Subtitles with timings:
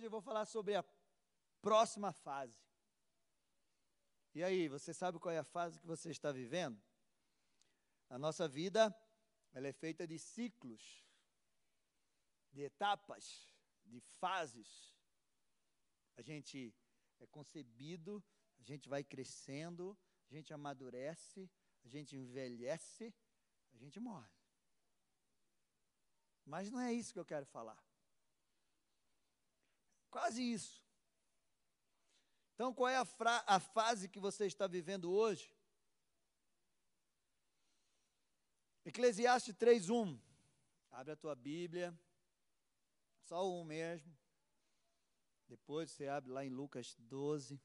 [0.00, 0.82] hoje eu vou falar sobre a
[1.60, 2.58] próxima fase.
[4.34, 6.82] E aí, você sabe qual é a fase que você está vivendo?
[8.08, 8.96] A nossa vida,
[9.52, 11.04] ela é feita de ciclos,
[12.50, 13.52] de etapas,
[13.84, 14.96] de fases.
[16.16, 16.74] A gente
[17.18, 18.24] é concebido,
[18.58, 19.98] a gente vai crescendo,
[20.30, 21.50] a gente amadurece,
[21.84, 23.14] a gente envelhece,
[23.74, 24.32] a gente morre.
[26.46, 27.89] Mas não é isso que eu quero falar.
[30.10, 30.82] Quase isso.
[32.54, 33.06] Então, qual é a,
[33.46, 35.54] a fase que você está vivendo hoje?
[38.84, 40.20] Eclesiastes 3:1.
[40.90, 41.98] Abre a tua Bíblia.
[43.22, 44.14] Só um mesmo.
[45.48, 47.60] Depois você abre lá em Lucas 12.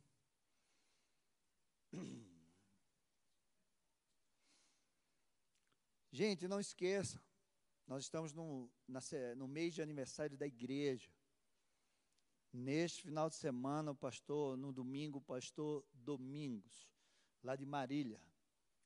[6.11, 7.21] Gente, não esqueça,
[7.85, 8.99] nós estamos no, na,
[9.35, 11.11] no mês de aniversário da igreja.
[12.57, 16.89] Neste final de semana, o pastor, no domingo, o pastor Domingos,
[17.43, 18.21] lá de Marília.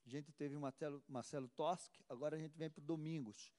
[0.08, 3.54] A gente teve o Marcelo, Marcelo Toschi, agora a gente vem para o Domingos.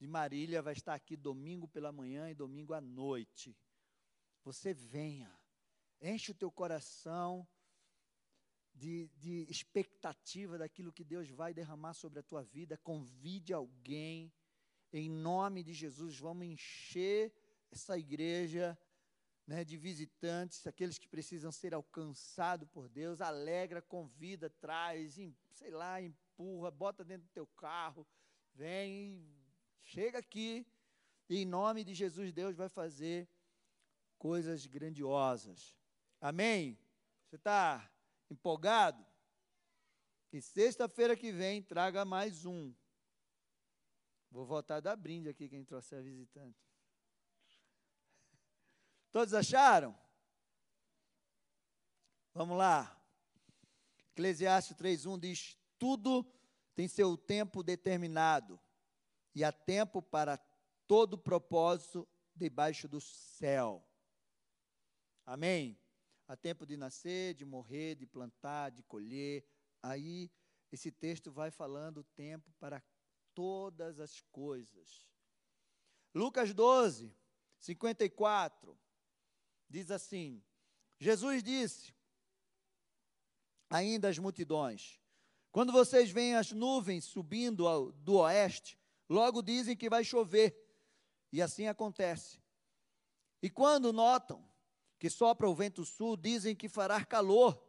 [0.00, 3.56] De Marília vai estar aqui domingo pela manhã e domingo à noite.
[4.42, 5.32] Você venha,
[6.02, 7.46] enche o teu coração
[8.74, 12.76] de, de expectativa daquilo que Deus vai derramar sobre a tua vida.
[12.76, 14.32] Convide alguém,
[14.92, 17.32] em nome de Jesus, vamos encher
[17.70, 18.76] essa igreja
[19.48, 25.14] né, de visitantes, aqueles que precisam ser alcançados por Deus, alegra, convida, traz,
[25.54, 28.06] sei lá, empurra, bota dentro do teu carro,
[28.54, 29.26] vem,
[29.82, 30.66] chega aqui,
[31.30, 33.26] e em nome de Jesus, Deus vai fazer
[34.18, 35.74] coisas grandiosas.
[36.20, 36.78] Amém?
[37.24, 37.90] Você está
[38.28, 39.02] empolgado?
[40.30, 42.74] E sexta-feira que vem, traga mais um.
[44.30, 46.68] Vou voltar a dar brinde aqui quem trouxer visitante.
[49.10, 49.96] Todos acharam?
[52.34, 52.94] Vamos lá.
[54.12, 56.24] Eclesiastes 3:1 diz: "Tudo
[56.74, 58.60] tem seu tempo determinado,
[59.34, 60.36] e há tempo para
[60.86, 63.84] todo propósito debaixo do céu."
[65.24, 65.78] Amém.
[66.26, 69.44] Há tempo de nascer, de morrer, de plantar, de colher.
[69.82, 70.30] Aí
[70.70, 72.82] esse texto vai falando o tempo para
[73.34, 75.08] todas as coisas.
[76.14, 77.14] Lucas 12,
[77.58, 78.78] 54
[79.68, 80.42] diz assim:
[80.98, 81.94] Jesus disse
[83.70, 85.00] ainda às multidões:
[85.52, 90.56] Quando vocês veem as nuvens subindo ao, do oeste, logo dizem que vai chover,
[91.32, 92.40] e assim acontece.
[93.42, 94.44] E quando notam
[94.98, 97.62] que sopra o vento sul, dizem que fará calor,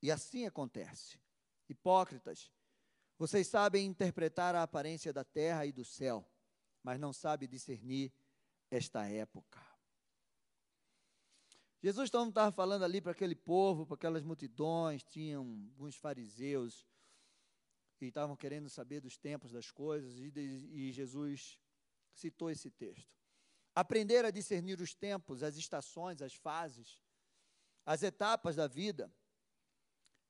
[0.00, 1.20] e assim acontece.
[1.68, 2.50] Hipócritas,
[3.18, 6.26] vocês sabem interpretar a aparência da terra e do céu,
[6.82, 8.12] mas não sabem discernir
[8.70, 9.71] esta época.
[11.82, 16.86] Jesus então estava falando ali para aquele povo, para aquelas multidões, tinham alguns fariseus
[18.00, 21.60] e estavam querendo saber dos tempos das coisas, e, e Jesus
[22.14, 23.10] citou esse texto.
[23.74, 27.00] Aprender a discernir os tempos, as estações, as fases,
[27.84, 29.12] as etapas da vida,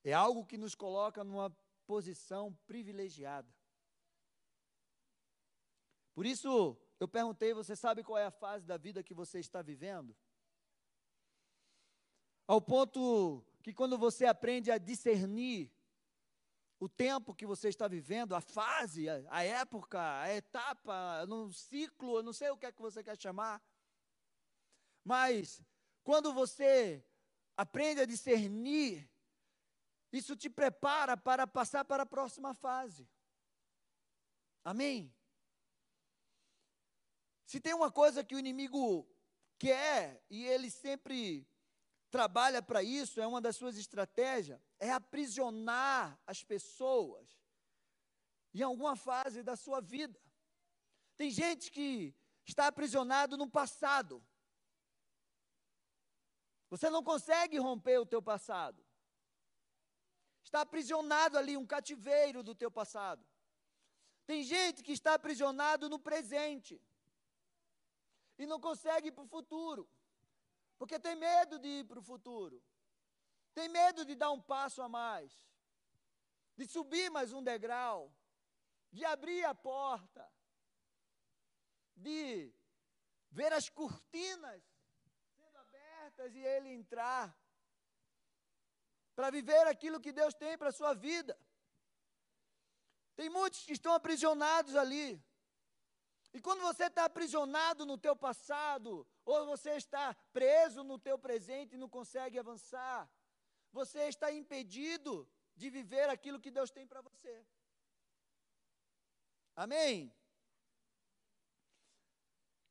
[0.05, 1.51] é algo que nos coloca numa
[1.87, 3.53] posição privilegiada.
[6.15, 9.61] Por isso, eu perguntei: você sabe qual é a fase da vida que você está
[9.61, 10.17] vivendo?
[12.47, 15.73] Ao ponto que quando você aprende a discernir
[16.81, 22.23] o tempo que você está vivendo, a fase, a, época, a etapa, no ciclo, eu
[22.25, 23.63] não sei o que é que você quer chamar,
[25.05, 25.63] mas
[26.03, 27.05] quando você
[27.57, 29.09] aprende a discernir,
[30.13, 33.09] isso te prepara para passar para a próxima fase.
[34.65, 35.15] Amém?
[37.47, 39.09] Se tem uma coisa que o inimigo
[39.59, 41.47] quer, e ele sempre
[42.13, 47.27] trabalha para isso, é uma das suas estratégias, é aprisionar as pessoas
[48.53, 50.21] em alguma fase da sua vida.
[51.17, 52.15] Tem gente que
[52.45, 54.23] está aprisionado no passado.
[56.69, 58.85] Você não consegue romper o teu passado.
[60.45, 63.25] Está aprisionado ali, um cativeiro do teu passado.
[64.27, 66.79] Tem gente que está aprisionado no presente
[68.39, 69.89] e não consegue ir para o futuro.
[70.83, 72.61] Porque tem medo de ir para o futuro.
[73.55, 75.33] Tem medo de dar um passo a mais.
[76.57, 78.13] De subir mais um degrau.
[78.91, 80.29] De abrir a porta.
[81.95, 82.53] De
[83.31, 84.61] ver as cortinas
[85.37, 87.33] sendo abertas e ele entrar.
[89.15, 91.39] Para viver aquilo que Deus tem para a sua vida.
[93.15, 95.25] Tem muitos que estão aprisionados ali.
[96.33, 101.75] E quando você está aprisionado no teu passado, ou você está preso no teu presente
[101.75, 103.11] e não consegue avançar,
[103.71, 107.47] você está impedido de viver aquilo que Deus tem para você.
[109.55, 110.11] Amém?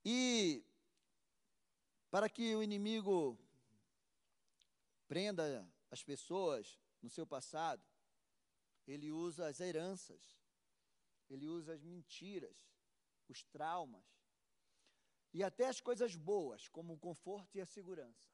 [0.04, 0.66] E
[2.10, 3.40] para que o inimigo
[5.08, 7.86] prenda as pessoas no seu passado,
[8.88, 10.40] ele usa as heranças,
[11.30, 12.71] ele usa as mentiras,
[13.32, 14.06] os traumas
[15.34, 18.30] e até as coisas boas, como o conforto e a segurança.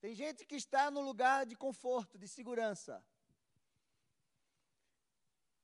[0.00, 3.04] Tem gente que está no lugar de conforto, de segurança.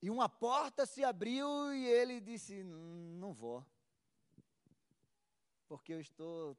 [0.00, 3.64] E uma porta se abriu e ele disse: Não vou,
[5.68, 6.56] porque eu estou,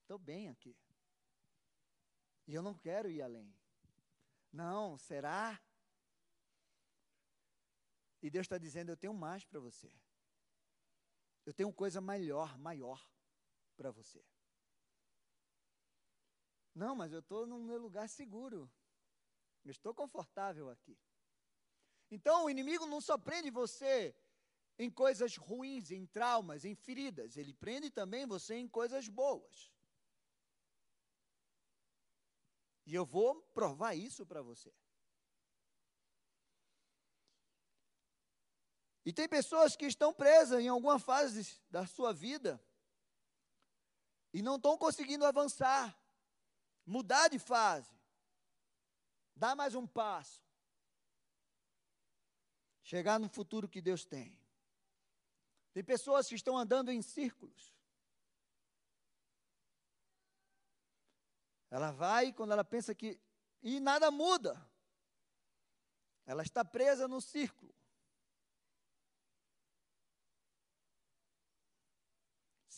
[0.00, 0.76] estou bem aqui.
[2.46, 3.54] E eu não quero ir além.
[4.50, 5.60] Não, será?
[8.22, 9.90] E Deus está dizendo: Eu tenho mais para você.
[11.48, 13.02] Eu tenho coisa melhor, maior
[13.74, 14.22] para você.
[16.74, 18.70] Não, mas eu estou no meu lugar seguro.
[19.64, 20.94] Eu estou confortável aqui.
[22.10, 24.14] Então o inimigo não só prende você
[24.78, 29.72] em coisas ruins, em traumas, em feridas, ele prende também você em coisas boas.
[32.84, 34.70] E eu vou provar isso para você.
[39.08, 42.62] E tem pessoas que estão presas em alguma fase da sua vida
[44.34, 45.98] e não estão conseguindo avançar,
[46.84, 47.98] mudar de fase,
[49.34, 50.44] dar mais um passo,
[52.82, 54.38] chegar no futuro que Deus tem.
[55.72, 57.74] Tem pessoas que estão andando em círculos.
[61.70, 63.18] Ela vai quando ela pensa que.
[63.62, 64.70] E nada muda.
[66.26, 67.77] Ela está presa no círculo.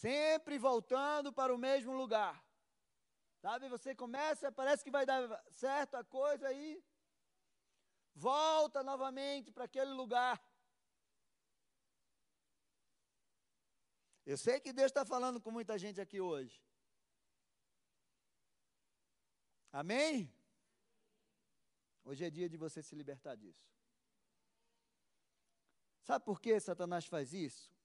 [0.01, 2.35] Sempre voltando para o mesmo lugar.
[3.43, 5.21] Sabe, você começa, parece que vai dar
[5.51, 6.83] certo a coisa aí.
[8.15, 10.37] Volta novamente para aquele lugar.
[14.25, 16.57] Eu sei que Deus está falando com muita gente aqui hoje.
[19.71, 20.33] Amém?
[22.05, 23.69] Hoje é dia de você se libertar disso.
[26.03, 27.80] Sabe por que Satanás faz isso?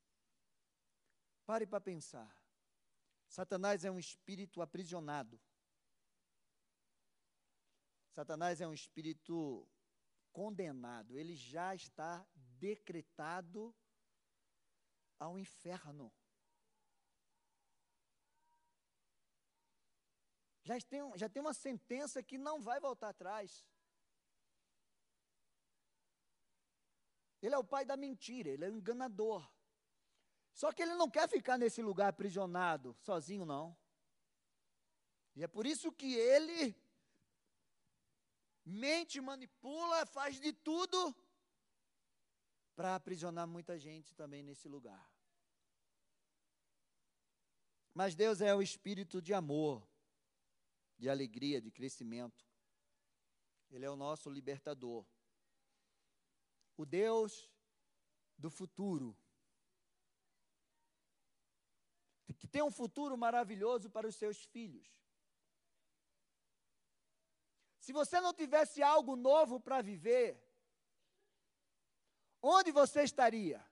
[1.45, 2.35] Pare para pensar.
[3.27, 5.39] Satanás é um espírito aprisionado.
[8.11, 9.67] Satanás é um espírito
[10.31, 11.17] condenado.
[11.17, 13.75] Ele já está decretado
[15.19, 16.11] ao inferno.
[20.63, 23.63] Já tem, já tem uma sentença que não vai voltar atrás.
[27.39, 29.54] Ele é o pai da mentira, ele é um enganador.
[30.59, 33.77] Só que ele não quer ficar nesse lugar aprisionado, sozinho, não.
[35.35, 36.73] E é por isso que ele
[38.63, 41.13] mente, manipula, faz de tudo
[42.73, 45.05] para aprisionar muita gente também nesse lugar.
[47.93, 49.85] Mas Deus é o espírito de amor
[50.97, 52.45] de alegria, de crescimento.
[53.69, 55.05] Ele é o nosso libertador.
[56.77, 57.49] O Deus
[58.37, 59.17] do futuro.
[62.39, 64.87] Que tem um futuro maravilhoso para os seus filhos.
[67.79, 70.41] Se você não tivesse algo novo para viver,
[72.41, 73.63] onde você estaria?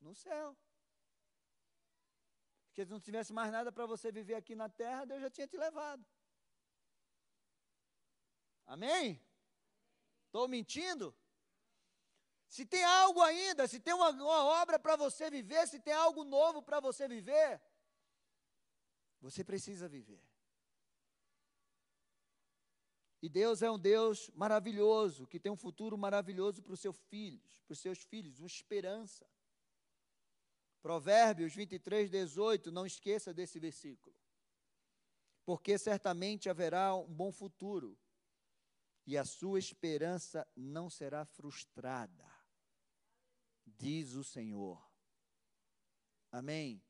[0.00, 0.56] No céu.
[2.78, 5.46] Porque se não tivesse mais nada para você viver aqui na terra, Deus já tinha
[5.46, 6.06] te levado.
[8.64, 9.20] Amém?
[10.26, 11.14] Estou mentindo?
[12.48, 16.24] Se tem algo ainda, se tem uma, uma obra para você viver, se tem algo
[16.24, 17.60] novo para você viver,
[19.20, 20.22] você precisa viver.
[23.20, 27.60] E Deus é um Deus maravilhoso, que tem um futuro maravilhoso para os seus filhos,
[27.66, 29.26] para os seus filhos, uma esperança.
[30.80, 34.16] Provérbios 23, 18, não esqueça desse versículo.
[35.44, 37.98] Porque certamente haverá um bom futuro,
[39.04, 42.24] e a sua esperança não será frustrada,
[43.78, 44.82] diz o Senhor.
[46.30, 46.82] Amém.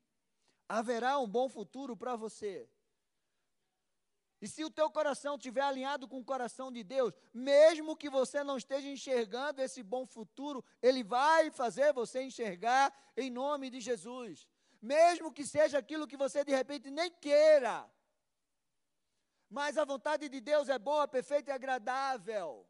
[0.68, 2.68] Haverá um bom futuro para você.
[4.40, 8.44] E se o teu coração estiver alinhado com o coração de Deus, mesmo que você
[8.44, 14.46] não esteja enxergando esse bom futuro, Ele vai fazer você enxergar em nome de Jesus.
[14.80, 17.90] Mesmo que seja aquilo que você de repente nem queira.
[19.50, 22.64] Mas a vontade de Deus é boa, perfeita e agradável.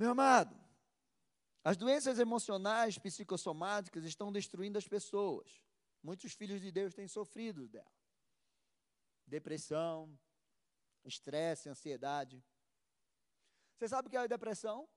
[0.00, 0.58] Meu amado,
[1.62, 5.62] as doenças emocionais psicossomáticas estão destruindo as pessoas.
[6.02, 7.92] Muitos filhos de Deus têm sofrido dela.
[9.26, 10.18] Depressão,
[11.04, 12.42] estresse, ansiedade.
[13.76, 14.88] Você sabe o que é a depressão?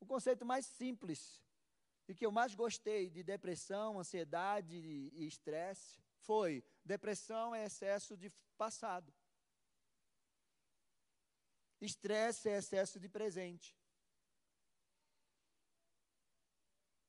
[0.00, 1.44] O conceito mais simples
[2.08, 8.30] e que eu mais gostei de depressão, ansiedade e estresse foi: depressão é excesso de
[8.56, 9.12] passado.
[11.78, 13.81] Estresse é excesso de presente.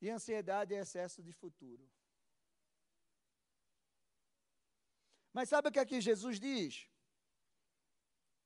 [0.03, 1.89] E ansiedade é excesso de futuro.
[5.31, 6.89] Mas sabe o que aqui Jesus diz?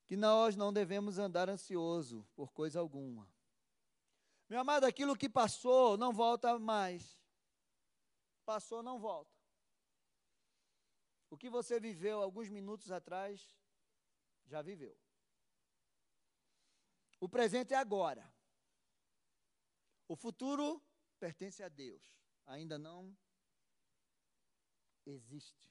[0.06, 3.28] Que nós não devemos andar ansioso por coisa alguma.
[4.48, 7.20] Meu amado, aquilo que passou não volta mais.
[8.46, 9.36] Passou, não volta.
[11.28, 13.58] O que você viveu alguns minutos atrás,
[14.46, 14.96] já viveu.
[17.20, 18.32] O presente é agora.
[20.08, 20.87] O futuro
[21.18, 22.02] pertence a Deus.
[22.46, 23.16] Ainda não
[25.06, 25.70] existe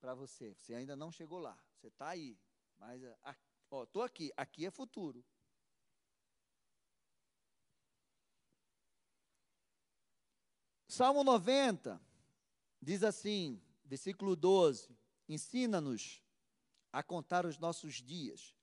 [0.00, 0.54] para você.
[0.54, 1.58] Você ainda não chegou lá.
[1.74, 2.38] Você está aí.
[2.78, 3.02] Mas,
[3.84, 4.32] estou aqui.
[4.36, 5.24] Aqui é futuro.
[10.86, 12.00] Salmo 90
[12.80, 14.96] diz assim, versículo 12:
[15.28, 16.22] Ensina-nos
[16.90, 18.56] a contar os nossos dias,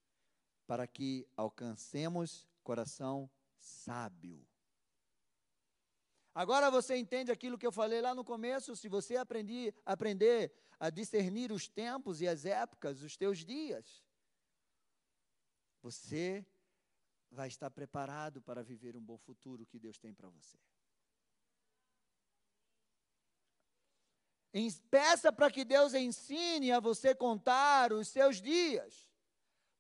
[0.65, 4.45] para que alcancemos coração sábio.
[6.35, 8.75] Agora você entende aquilo que eu falei lá no começo?
[8.75, 14.03] Se você aprender, aprender a discernir os tempos e as épocas, os teus dias,
[15.81, 16.45] você
[17.31, 20.59] vai estar preparado para viver um bom futuro que Deus tem para você.
[24.89, 29.09] Peça para que Deus ensine a você contar os seus dias,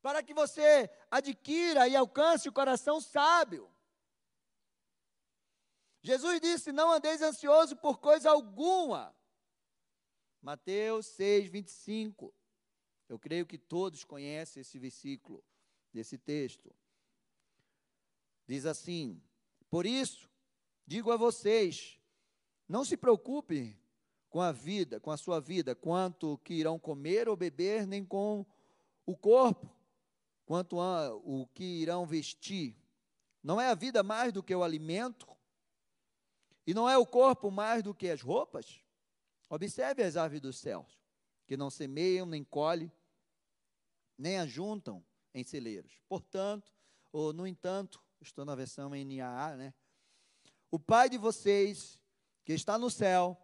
[0.01, 3.74] para que você adquira e alcance o coração sábio.
[6.05, 9.11] Jesus disse: Não andeis ansioso por coisa alguma.
[10.39, 12.31] Mateus 6, 25.
[13.09, 15.43] Eu creio que todos conhecem esse versículo,
[15.91, 16.71] desse texto.
[18.45, 19.19] Diz assim:
[19.67, 20.29] Por isso,
[20.85, 21.99] digo a vocês,
[22.69, 23.75] não se preocupe
[24.29, 28.45] com a vida, com a sua vida, quanto que irão comer ou beber, nem com
[29.07, 29.75] o corpo,
[30.45, 32.77] quanto a, o que irão vestir.
[33.41, 35.34] Não é a vida mais do que o alimento
[36.65, 38.81] e não é o corpo mais do que as roupas?
[39.49, 40.99] Observe as aves dos céus,
[41.45, 42.91] que não semeiam, nem colhem,
[44.17, 46.01] nem ajuntam em celeiros.
[46.07, 46.73] Portanto,
[47.11, 49.73] ou no entanto, estou na versão NAA, né?
[50.71, 51.99] O Pai de vocês,
[52.43, 53.37] que está no céu,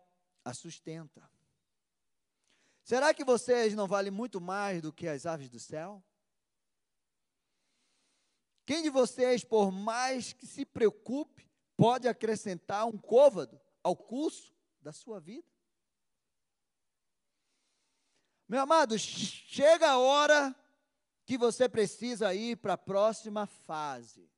[0.43, 1.29] a sustenta.
[2.83, 6.03] Será que vocês não valem muito mais do que as aves do céu?
[8.65, 11.50] Quem de vocês, por mais que se preocupe,
[11.81, 15.51] pode acrescentar um côvado ao curso da sua vida?
[18.47, 20.55] Meu amado, chega a hora
[21.25, 24.29] que você precisa ir para a próxima fase,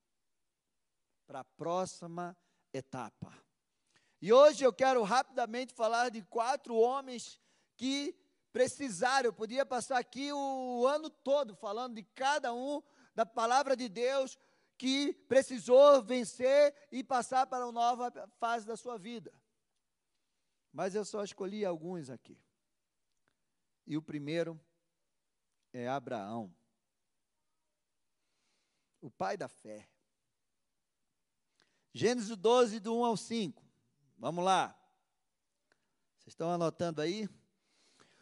[1.27, 2.33] para a próxima
[2.71, 3.37] etapa.
[4.21, 7.41] E hoje eu quero rapidamente falar de quatro homens
[7.75, 8.17] que
[8.53, 9.27] precisaram.
[9.27, 12.81] Eu podia passar aqui o ano todo falando de cada um
[13.13, 14.39] da palavra de Deus,
[14.77, 19.33] que precisou vencer e passar para uma nova fase da sua vida.
[20.71, 22.37] Mas eu só escolhi alguns aqui.
[23.85, 24.59] E o primeiro
[25.71, 26.53] é Abraão,
[29.01, 29.89] o pai da fé.
[31.93, 33.63] Gênesis 12, do 1 ao 5.
[34.17, 34.69] Vamos lá.
[36.17, 37.29] Vocês estão anotando aí?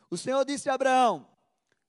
[0.09, 1.29] O Senhor disse a Abraão: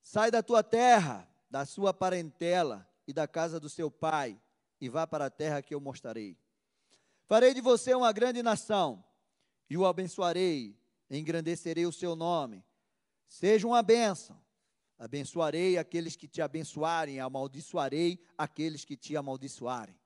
[0.03, 4.41] Sai da tua terra, da sua parentela e da casa do seu pai
[4.83, 6.37] e vá para a terra que eu mostrarei.
[7.23, 9.03] Farei de você uma grande nação,
[9.71, 10.77] e o abençoarei,
[11.09, 12.65] engrandecerei o seu nome.
[13.29, 14.43] Seja uma bênção.
[14.99, 19.97] Abençoarei aqueles que te abençoarem, amaldiçoarei aqueles que te amaldiçoarem.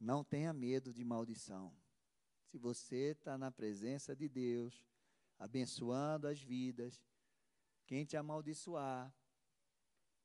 [0.00, 1.72] Não tenha medo de maldição.
[2.46, 4.84] Se você está na presença de Deus,
[5.38, 7.00] abençoando as vidas,
[7.86, 9.14] quem te amaldiçoar,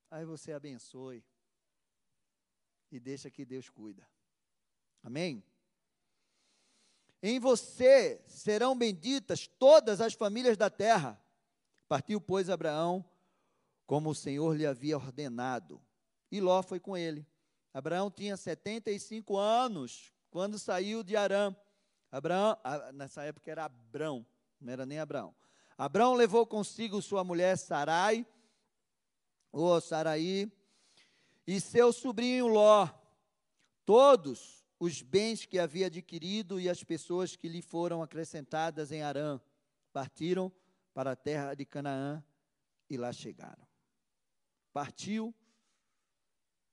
[0.09, 1.23] aí você abençoe
[2.95, 4.07] e deixa que Deus cuida.
[5.03, 5.43] Amém?
[7.21, 11.21] Em você serão benditas todas as famílias da terra.
[11.87, 13.03] Partiu, pois, Abraão,
[13.85, 15.81] como o Senhor lhe havia ordenado.
[16.31, 17.27] E Ló foi com ele.
[17.73, 21.55] Abraão tinha 75 anos quando saiu de Arã.
[22.11, 22.57] Abraão,
[22.93, 24.25] nessa época era Abrão,
[24.59, 25.35] não era nem Abraão.
[25.77, 28.25] Abraão levou consigo sua mulher Sarai,
[29.51, 30.49] ou Saraí,
[31.47, 32.87] e seu sobrinho Ló.
[33.85, 39.39] todos os bens que havia adquirido e as pessoas que lhe foram acrescentadas em Arã
[39.93, 40.51] partiram
[40.93, 42.23] para a terra de Canaã
[42.89, 43.65] e lá chegaram.
[44.73, 45.33] Partiu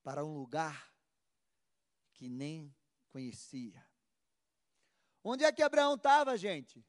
[0.02, 0.92] para um lugar
[2.14, 2.74] que nem
[3.10, 3.86] conhecia.
[5.22, 6.84] Onde é que Abraão estava, gente?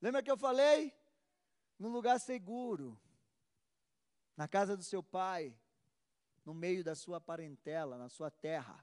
[0.00, 0.94] Lembra que eu falei?
[1.78, 2.98] Num lugar seguro,
[4.36, 5.54] na casa do seu pai,
[6.46, 8.82] no meio da sua parentela, na sua terra.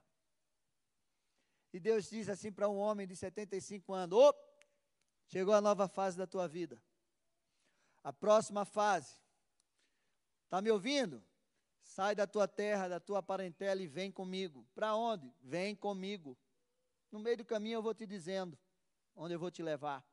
[1.72, 4.20] E Deus diz assim para um homem de 75 anos:
[5.26, 6.84] chegou a nova fase da tua vida.
[8.04, 9.18] A próxima fase.
[10.44, 11.24] Está me ouvindo?
[11.82, 14.68] Sai da tua terra, da tua parentela e vem comigo.
[14.76, 15.34] Para onde?
[15.42, 16.38] Vem comigo.
[17.10, 18.60] No meio do caminho eu vou te dizendo
[19.16, 20.06] onde eu vou te levar.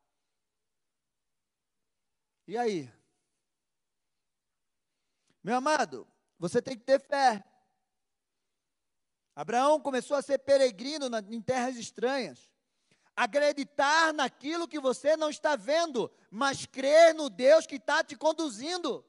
[2.47, 2.91] E aí?
[5.43, 6.07] Meu amado,
[6.41, 7.43] você tem que ter fé.
[9.35, 12.49] Abraão começou a ser peregrino na, em terras estranhas.
[13.15, 19.05] Acreditar naquilo que você não está vendo, mas crer no Deus que está te conduzindo.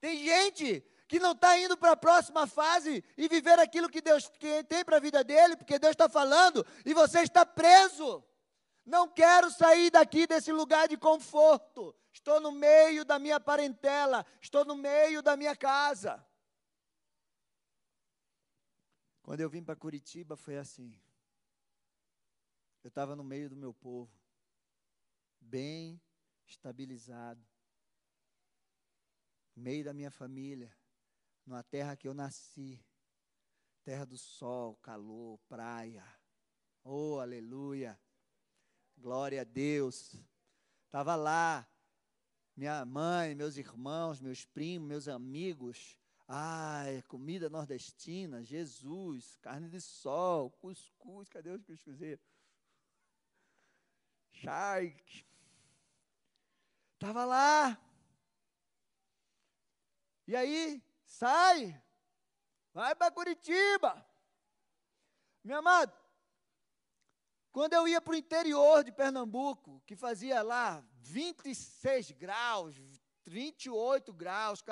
[0.00, 4.28] Tem gente que não está indo para a próxima fase e viver aquilo que Deus
[4.28, 8.22] que tem para a vida dele, porque Deus está falando e você está preso.
[8.86, 11.92] Não quero sair daqui desse lugar de conforto.
[12.12, 16.24] Estou no meio da minha parentela, estou no meio da minha casa.
[19.22, 20.96] Quando eu vim para Curitiba foi assim.
[22.84, 24.16] Eu estava no meio do meu povo,
[25.40, 26.00] bem
[26.46, 27.44] estabilizado,
[29.56, 30.72] no meio da minha família,
[31.44, 32.80] numa terra que eu nasci,
[33.82, 36.06] terra do sol, calor, praia.
[36.84, 38.00] Oh, aleluia!
[38.96, 40.16] Glória a Deus.
[40.86, 41.68] Estava lá,
[42.56, 45.98] minha mãe, meus irmãos, meus primos, meus amigos.
[46.26, 52.24] Ai, comida nordestina, Jesus, carne de sol, cuscuz, cadê os cuscuzeiros?
[54.32, 55.24] Charque.
[56.94, 57.78] Estava lá.
[60.26, 61.80] E aí, sai,
[62.72, 64.04] vai para Curitiba.
[65.44, 65.96] Meu amado,
[67.56, 72.76] quando eu ia para o interior de Pernambuco, que fazia lá 26 graus,
[73.24, 74.62] 28 graus,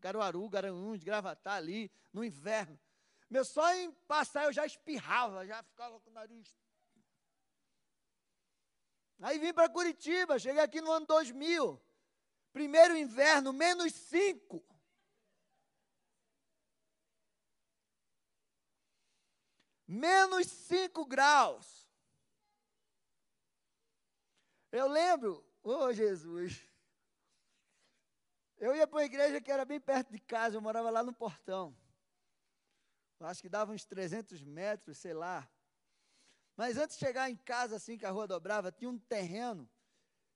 [0.00, 2.80] Caruaru, Garanhuns, Gravatar ali, no inverno.
[3.28, 6.56] Meu só em passar eu já espirrava, já ficava com o nariz.
[9.20, 11.78] Aí vim para Curitiba, cheguei aqui no ano 2000.
[12.50, 14.64] Primeiro inverno, menos 5.
[19.86, 21.85] Menos 5 graus.
[24.76, 26.62] Eu lembro, oh Jesus,
[28.58, 31.14] eu ia para uma igreja que era bem perto de casa, eu morava lá no
[31.14, 31.74] portão.
[33.20, 35.50] acho que dava uns 300 metros, sei lá.
[36.54, 39.66] Mas antes de chegar em casa, assim, que a rua dobrava, tinha um terreno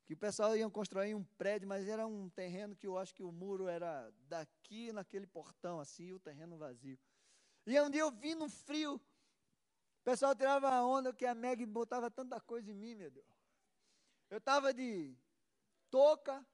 [0.07, 3.23] que o pessoal ia construir um prédio, mas era um terreno que eu acho que
[3.23, 6.99] o muro era daqui naquele portão, assim, o terreno vazio.
[7.67, 11.67] E um dia eu vi no frio, o pessoal tirava a onda que a Meg
[11.67, 13.40] botava tanta coisa em mim, meu Deus.
[14.31, 15.13] Eu estava de
[15.91, 16.47] touca,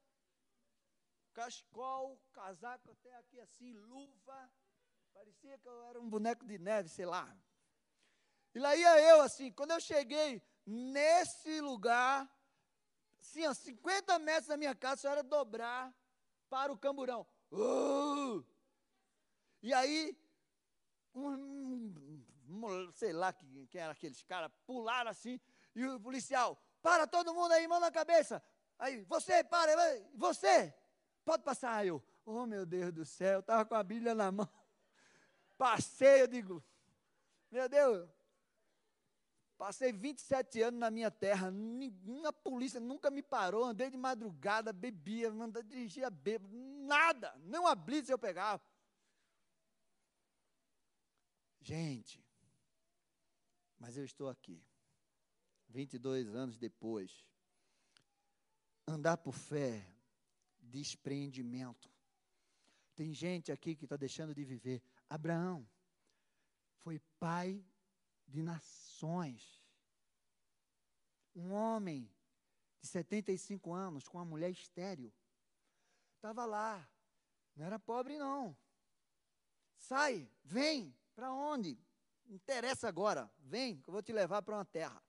[1.34, 4.50] cachecol, casaco até aqui assim, luva.
[5.12, 7.36] Parecia que eu era um boneco de neve, sei lá.
[8.54, 12.26] E lá ia eu assim, quando eu cheguei nesse lugar,
[13.20, 15.94] assim, a 50 metros da minha casa, só era dobrar
[16.48, 17.26] para o camburão.
[17.52, 18.42] Uh!
[19.62, 20.18] E aí,
[21.14, 21.92] um,
[22.92, 25.38] sei lá quem, quem era aqueles caras, pularam assim,
[25.74, 28.40] e o policial, para todo mundo aí, mão na cabeça.
[28.79, 29.72] Aí, você, para,
[30.14, 30.72] você,
[31.25, 31.79] pode passar.
[31.79, 34.49] Aí eu, oh meu Deus do céu, estava com a Bíblia na mão.
[35.59, 36.62] Passei, eu digo,
[37.51, 38.09] meu Deus,
[39.59, 45.33] passei 27 anos na minha terra, nenhuma polícia nunca me parou, andei de madrugada, bebia,
[45.33, 48.62] mandei dirigir bêbado, nada, nem uma blitz eu pegava.
[51.61, 52.25] Gente,
[53.77, 54.62] mas eu estou aqui.
[55.68, 57.24] 22 anos depois.
[58.87, 59.85] Andar por fé,
[60.61, 61.90] despreendimento.
[62.94, 64.83] Tem gente aqui que está deixando de viver.
[65.09, 65.68] Abraão
[66.79, 67.64] foi pai
[68.26, 69.62] de nações.
[71.35, 72.11] Um homem
[72.81, 75.12] de 75 anos com uma mulher estéril.
[76.14, 76.88] Estava lá.
[77.55, 78.57] Não era pobre, não.
[79.76, 80.94] Sai, vem.
[81.14, 81.79] Para onde?
[82.26, 83.31] Interessa agora.
[83.38, 85.06] Vem, que eu vou te levar para uma terra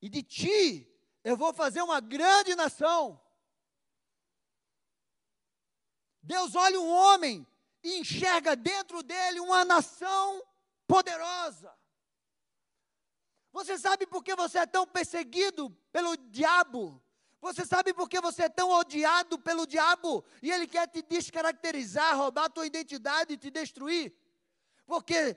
[0.00, 0.86] e de ti
[1.22, 3.20] eu vou fazer uma grande nação.
[6.22, 7.46] Deus olha um homem
[7.82, 10.42] e enxerga dentro dele uma nação
[10.86, 11.72] poderosa.
[13.52, 17.02] Você sabe por que você é tão perseguido pelo diabo?
[17.40, 22.16] Você sabe por que você é tão odiado pelo diabo e ele quer te descaracterizar,
[22.16, 24.14] roubar a tua identidade e te destruir?
[24.86, 25.36] Porque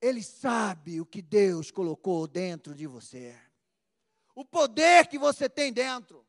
[0.00, 3.38] ele sabe o que Deus colocou dentro de você.
[4.34, 6.26] O poder que você tem dentro.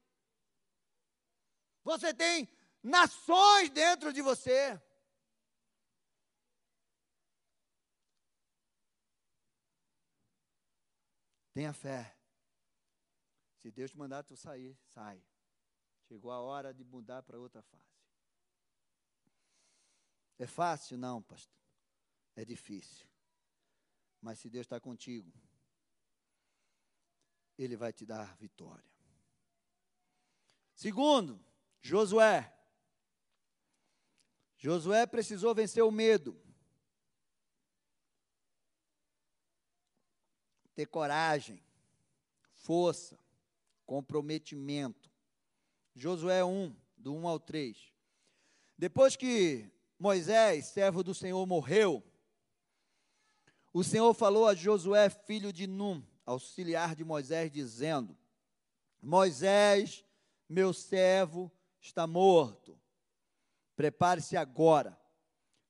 [1.83, 2.47] Você tem
[2.81, 4.79] nações dentro de você.
[11.53, 12.15] Tenha fé.
[13.61, 15.23] Se Deus te mandar tu sair, sai.
[16.07, 17.95] Chegou a hora de mudar para outra fase.
[20.37, 20.97] É fácil?
[20.97, 21.57] Não, pastor.
[22.35, 23.07] É difícil.
[24.21, 25.31] Mas se Deus está contigo,
[27.57, 28.83] Ele vai te dar vitória.
[30.73, 31.39] Segundo,
[31.81, 32.51] Josué.
[34.57, 36.45] Josué precisou vencer o medo.
[40.75, 41.63] ter coragem,
[42.51, 43.17] força,
[43.85, 45.09] comprometimento.
[45.95, 47.93] Josué 1, do 1 ao 3.
[48.77, 52.03] Depois que Moisés, servo do Senhor, morreu,
[53.73, 58.17] o Senhor falou a Josué, filho de Num, auxiliar de Moisés, dizendo:
[59.01, 60.05] Moisés,
[60.49, 62.79] meu servo, está morto.
[63.75, 64.99] Prepare-se agora,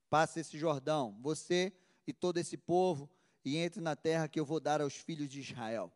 [0.09, 1.73] passe esse Jordão, você
[2.07, 3.09] e todo esse povo,
[3.43, 5.91] e entre na terra que eu vou dar aos filhos de Israel.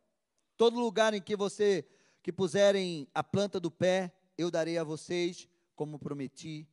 [0.57, 1.87] Todo lugar em que você
[2.21, 6.67] que puserem a planta do pé, eu darei a vocês, como prometi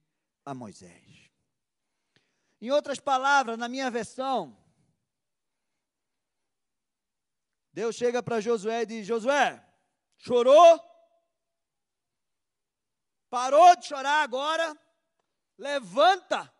[0.44, 1.30] a Moisés.
[2.60, 4.56] Em outras palavras, na minha versão,
[7.76, 9.62] Deus chega para Josué e diz: Josué,
[10.16, 10.80] chorou?
[13.28, 14.74] Parou de chorar agora?
[15.58, 16.50] Levanta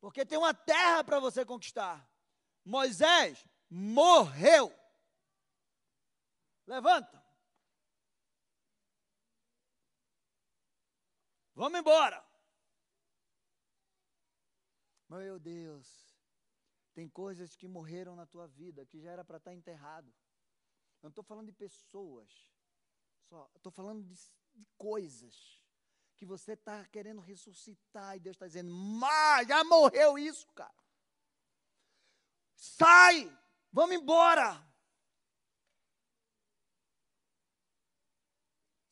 [0.00, 2.08] porque tem uma terra para você conquistar.
[2.64, 4.72] Moisés morreu.
[6.64, 7.24] Levanta.
[11.54, 12.24] Vamos embora.
[15.08, 16.03] Meu Deus,
[16.94, 20.08] tem coisas que morreram na tua vida que já era para estar tá enterrado.
[21.02, 22.30] Eu não estou falando de pessoas,
[23.28, 24.14] só estou falando de,
[24.54, 25.62] de coisas
[26.16, 30.74] que você está querendo ressuscitar e Deus está dizendo, mas já morreu isso, cara.
[32.54, 33.30] Sai,
[33.72, 34.64] vamos embora.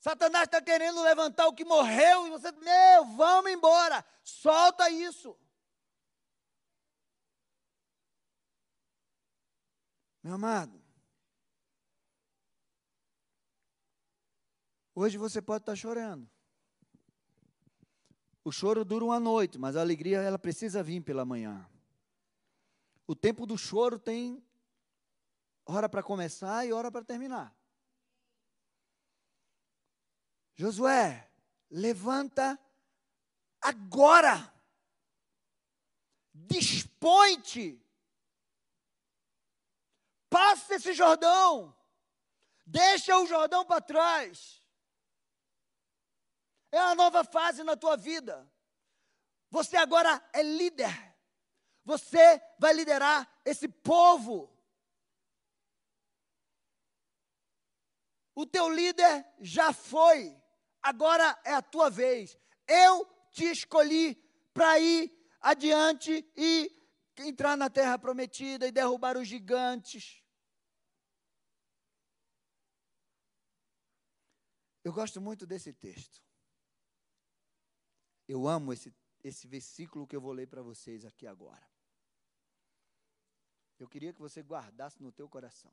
[0.01, 5.39] Satanás está querendo levantar o que morreu e você, meu, vamos embora, solta isso.
[10.23, 10.81] Meu amado,
[14.95, 16.31] hoje você pode estar chorando.
[18.45, 21.69] O choro dura uma noite, mas a alegria ela precisa vir pela manhã.
[23.05, 24.41] O tempo do choro tem
[25.67, 27.53] hora para começar e hora para terminar.
[30.55, 31.29] Josué,
[31.69, 32.57] levanta
[33.61, 34.53] agora.
[36.33, 37.82] Dispõe-te.
[40.33, 41.77] Passa esse Jordão.
[42.65, 44.63] Deixa o Jordão para trás.
[46.71, 48.51] É uma nova fase na tua vida.
[49.51, 51.15] Você agora é líder.
[51.85, 54.51] Você vai liderar esse povo.
[58.35, 60.35] O teu líder já foi.
[60.83, 62.39] Agora é a tua vez.
[62.67, 64.15] Eu te escolhi
[64.55, 66.75] para ir adiante e
[67.19, 70.22] entrar na terra prometida e derrubar os gigantes.
[74.85, 76.23] Eu gosto muito desse texto.
[78.27, 81.67] Eu amo esse, esse versículo que eu vou ler para vocês aqui agora.
[83.79, 85.73] Eu queria que você guardasse no teu coração.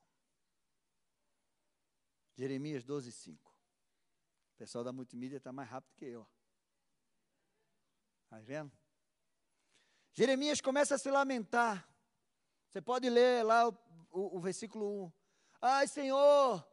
[2.35, 3.49] Jeremias 12, 5.
[3.49, 6.27] O pessoal da multimídia está mais rápido que eu.
[8.23, 8.71] Está vendo?
[10.13, 11.87] Jeremias começa a se lamentar.
[12.67, 13.77] Você pode ler lá o,
[14.11, 15.11] o, o versículo 1.
[15.61, 16.65] Ai, Senhor,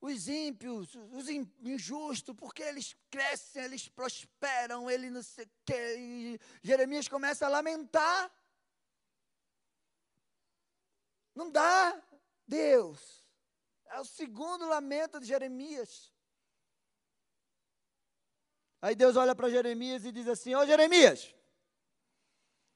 [0.00, 6.40] os ímpios, os injustos, porque eles crescem, eles prosperam, ele não sei o quê.
[6.62, 8.30] Jeremias começa a lamentar.
[11.34, 12.02] Não dá,
[12.46, 13.24] Deus.
[13.86, 16.12] É o segundo lamento de Jeremias.
[18.80, 21.34] Aí Deus olha para Jeremias e diz assim: Ó Jeremias,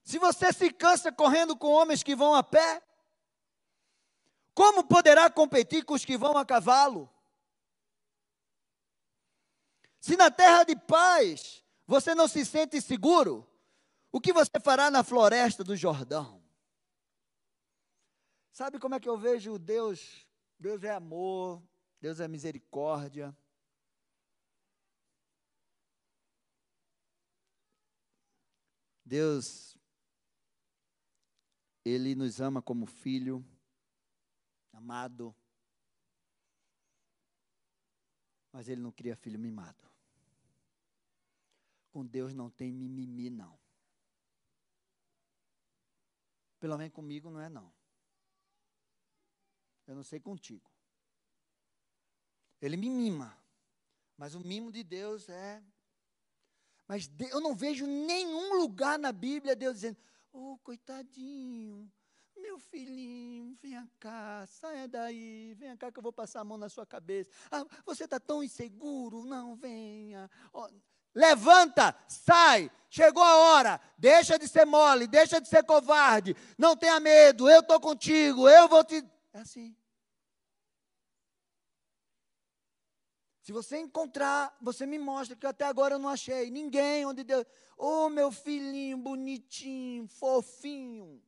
[0.02, 2.83] se você se cansa correndo com homens que vão a pé,
[4.61, 7.09] como poderá competir com os que vão a cavalo?
[9.99, 13.49] Se na terra de paz você não se sente seguro,
[14.12, 16.42] O que você fará na floresta do Jordão?
[18.53, 20.27] Sabe como é que eu vejo Deus?
[20.59, 21.62] Deus é amor,
[22.01, 23.35] Deus é misericórdia.
[29.05, 29.79] Deus,
[31.85, 33.44] Ele nos ama como filho,
[34.81, 35.35] amado,
[38.51, 39.88] mas Ele não cria filho mimado.
[41.93, 43.59] Com Deus não tem mimimi, não.
[46.59, 47.73] Pelo menos comigo não é, não.
[49.87, 50.71] Eu não sei contigo.
[52.61, 53.37] Ele me mima.
[54.16, 55.62] Mas o mimo de Deus é.
[56.87, 59.97] Mas eu não vejo nenhum lugar na Bíblia Deus dizendo:
[60.33, 61.90] Oh, coitadinho,
[62.40, 66.68] meu filhinho, venha cá, saia daí, venha cá que eu vou passar a mão na
[66.68, 67.31] sua cabeça.
[67.50, 70.31] Ah, você está tão inseguro, não venha.
[70.53, 70.68] Oh,
[71.14, 76.98] levanta, sai, chegou a hora, deixa de ser mole, deixa de ser covarde, não tenha
[76.98, 79.05] medo, eu estou contigo, eu vou te.
[79.33, 79.76] É assim.
[83.42, 87.44] Se você encontrar, você me mostra, que até agora eu não achei ninguém onde Deus.
[87.76, 91.20] Ô oh, meu filhinho bonitinho, fofinho.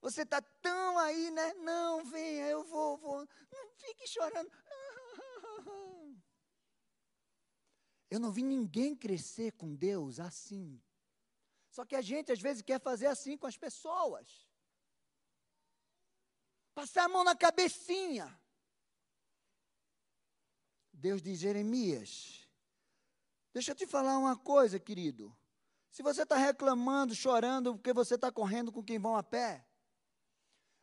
[0.00, 1.54] Você está tão aí, né?
[1.54, 3.28] Não, venha, eu vou, vou.
[3.50, 4.50] Não fique chorando.
[8.10, 10.82] Eu não vi ninguém crescer com Deus assim.
[11.70, 14.48] Só que a gente às vezes quer fazer assim com as pessoas.
[16.74, 18.36] Passar a mão na cabecinha.
[20.92, 22.48] Deus diz, Jeremias,
[23.52, 25.34] deixa eu te falar uma coisa, querido.
[25.90, 29.64] Se você está reclamando, chorando, porque você está correndo com quem vão a pé,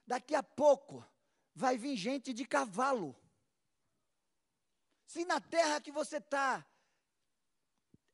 [0.07, 1.05] daqui a pouco
[1.53, 3.15] vai vir gente de cavalo.
[5.05, 6.65] Se na terra que você está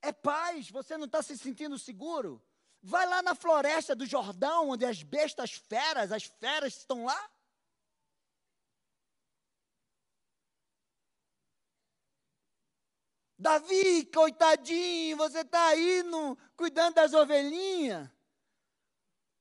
[0.02, 2.42] é paz, você não está se sentindo seguro,
[2.82, 7.30] vai lá na floresta do Jordão, onde as bestas feras, as feras estão lá.
[13.38, 18.10] Davi, coitadinho, você está aí no, cuidando das ovelhinhas.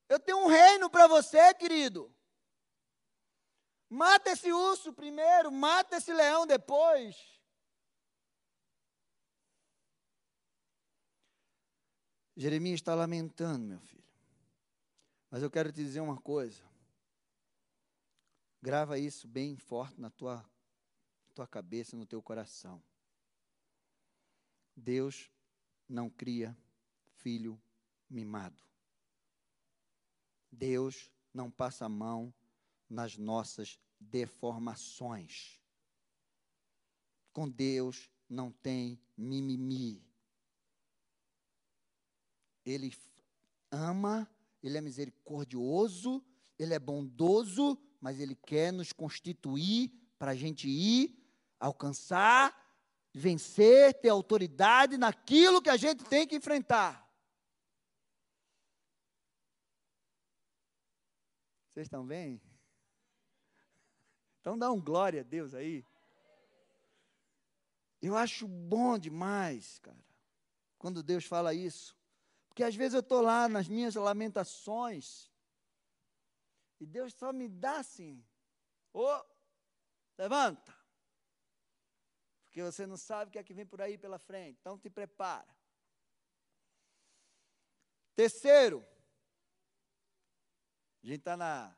[0.08, 2.12] Eu tenho um reino para você, querido.
[3.92, 7.14] Mata esse urso primeiro, mata esse leão depois.
[12.34, 14.02] Jeremias está lamentando, meu filho.
[15.30, 16.64] Mas eu quero te dizer uma coisa.
[18.62, 20.42] Grava isso bem forte na tua,
[21.34, 22.82] tua cabeça, no teu coração.
[24.74, 25.30] Deus
[25.86, 26.56] não cria
[27.16, 27.60] filho
[28.08, 28.62] mimado.
[30.50, 32.32] Deus não passa a mão
[32.92, 35.60] nas nossas deformações.
[37.32, 40.04] Com Deus não tem mimimi.
[42.64, 42.94] Ele
[43.70, 44.30] ama,
[44.62, 46.24] ele é misericordioso,
[46.58, 51.18] ele é bondoso, mas ele quer nos constituir para a gente ir,
[51.58, 52.60] alcançar
[53.14, 57.02] vencer, ter autoridade naquilo que a gente tem que enfrentar.
[61.72, 62.40] Vocês estão bem?
[64.42, 65.86] Então dá um glória a Deus aí.
[68.02, 70.04] Eu acho bom demais, cara,
[70.76, 71.96] quando Deus fala isso.
[72.48, 75.30] Porque às vezes eu estou lá nas minhas lamentações
[76.80, 78.20] e Deus só me dá assim:
[78.92, 79.24] ô, oh,
[80.18, 80.76] levanta.
[82.46, 84.58] Porque você não sabe o que é que vem por aí pela frente.
[84.60, 85.56] Então te prepara.
[88.16, 88.84] Terceiro,
[91.00, 91.74] a gente está na,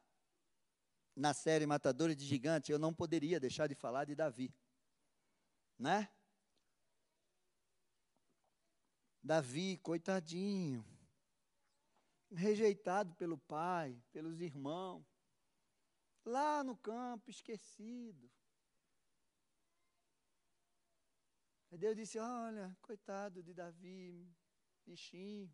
[1.14, 4.52] na série Matadores de Gigantes, eu não poderia deixar de falar de Davi.
[5.78, 6.10] Né?
[9.22, 10.84] Davi, coitadinho,
[12.30, 15.04] rejeitado pelo pai, pelos irmãos,
[16.24, 18.30] lá no campo, esquecido.
[21.70, 24.30] Aí Deus disse: Olha, coitado de Davi,
[24.84, 25.52] bichinho,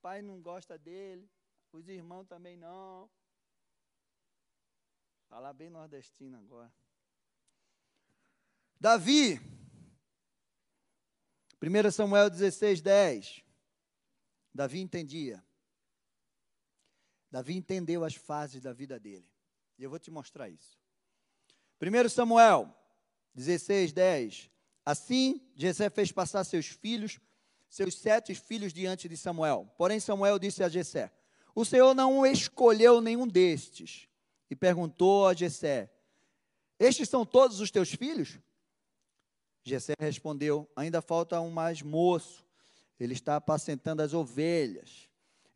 [0.00, 1.28] pai não gosta dele,
[1.72, 3.10] os irmãos também não.
[5.32, 6.70] Falar bem nordestino agora.
[8.78, 9.40] Davi,
[11.58, 13.42] 1 Samuel 16, 10.
[14.54, 15.42] Davi entendia.
[17.30, 19.26] Davi entendeu as fases da vida dele.
[19.78, 20.78] E eu vou te mostrar isso.
[21.80, 22.70] 1 Samuel
[23.34, 24.50] 16, 10.
[24.84, 27.18] Assim, Jessé fez passar seus filhos,
[27.70, 29.72] seus sete filhos diante de Samuel.
[29.78, 31.10] Porém, Samuel disse a Jessé:
[31.54, 34.11] O Senhor não escolheu nenhum destes.
[34.52, 35.90] E perguntou a Jessé:
[36.78, 38.38] Estes são todos os teus filhos?
[39.64, 42.44] Jessé respondeu: Ainda falta um mais moço.
[43.00, 45.08] Ele está apacentando as ovelhas.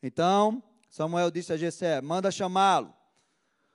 [0.02, 2.90] Então, Samuel disse a Jessé: Manda chamá-lo,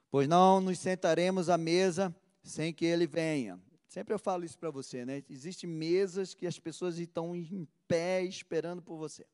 [0.10, 3.62] pois não nos sentaremos à mesa sem que ele venha.
[3.88, 5.24] Sempre eu falo isso para você, né?
[5.30, 9.28] Existem mesas que as pessoas estão em pé esperando por você.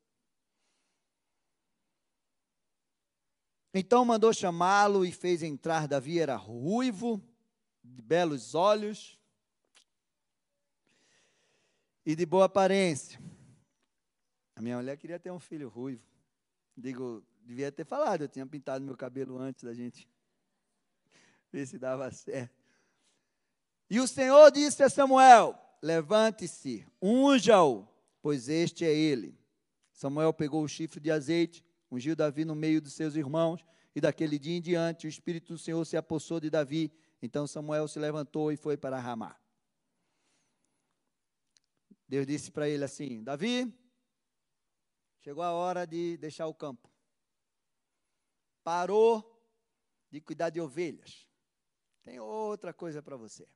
[3.73, 5.88] Então mandou chamá-lo e fez entrar.
[5.88, 7.21] Davi era ruivo,
[7.84, 9.19] de belos olhos
[12.06, 13.19] e de boa aparência.
[14.56, 16.03] A minha mulher queria ter um filho ruivo.
[16.75, 20.08] Digo, devia ter falado, eu tinha pintado meu cabelo antes da gente
[21.51, 22.56] ver se dava certo.
[23.89, 27.88] E o Senhor disse a Samuel: Levante-se, unja-o,
[28.21, 29.38] pois este é ele.
[29.91, 34.38] Samuel pegou o chifre de azeite, ungiu Davi no meio dos seus irmãos, e daquele
[34.38, 36.91] dia em diante o Espírito do Senhor se apossou de Davi.
[37.21, 39.36] Então Samuel se levantou e foi para Ramá.
[42.08, 43.73] Deus disse para ele assim: Davi,
[45.19, 46.89] chegou a hora de deixar o campo.
[48.63, 49.38] Parou
[50.10, 51.28] de cuidar de ovelhas.
[52.04, 53.50] Tem outra coisa para você.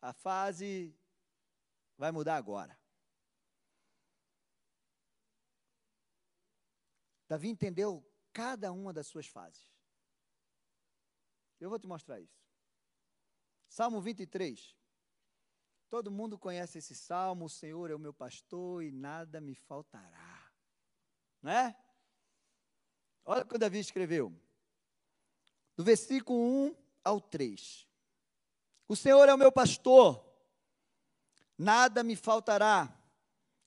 [0.00, 0.96] A fase
[1.98, 2.78] vai mudar agora.
[7.28, 9.72] Davi entendeu cada uma das suas fases.
[11.58, 12.38] Eu vou te mostrar isso.
[13.68, 14.76] Salmo 23.
[15.88, 20.52] Todo mundo conhece esse salmo: O Senhor é o meu pastor e nada me faltará.
[21.42, 21.76] Não é?
[23.24, 24.32] Olha o que Davi escreveu.
[25.76, 27.86] Do versículo 1 ao 3.
[28.88, 30.24] O Senhor é o meu pastor,
[31.58, 32.92] nada me faltará.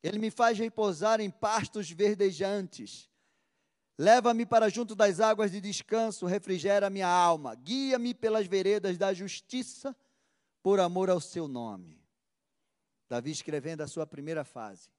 [0.01, 3.08] Ele me faz repousar em pastos verdejantes.
[3.99, 7.53] Leva-me para junto das águas de descanso, refrigera minha alma.
[7.53, 9.93] Guia-me pelas veredas da justiça,
[10.63, 12.01] por amor ao seu nome.
[13.09, 14.89] Davi escrevendo a sua primeira fase.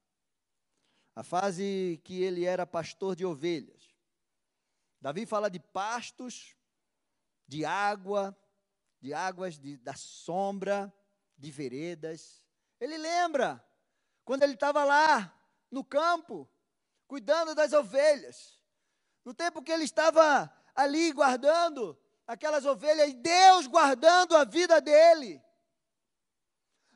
[1.15, 3.81] A fase que ele era pastor de ovelhas.
[5.01, 6.55] Davi fala de pastos,
[7.47, 8.37] de água,
[8.99, 10.93] de águas de, da sombra,
[11.35, 12.45] de veredas.
[12.79, 13.65] Ele lembra
[14.23, 15.35] quando ele estava lá
[15.71, 16.47] no campo,
[17.07, 18.60] cuidando das ovelhas.
[19.23, 25.41] No tempo que ele estava ali guardando aquelas ovelhas Deus guardando a vida dele.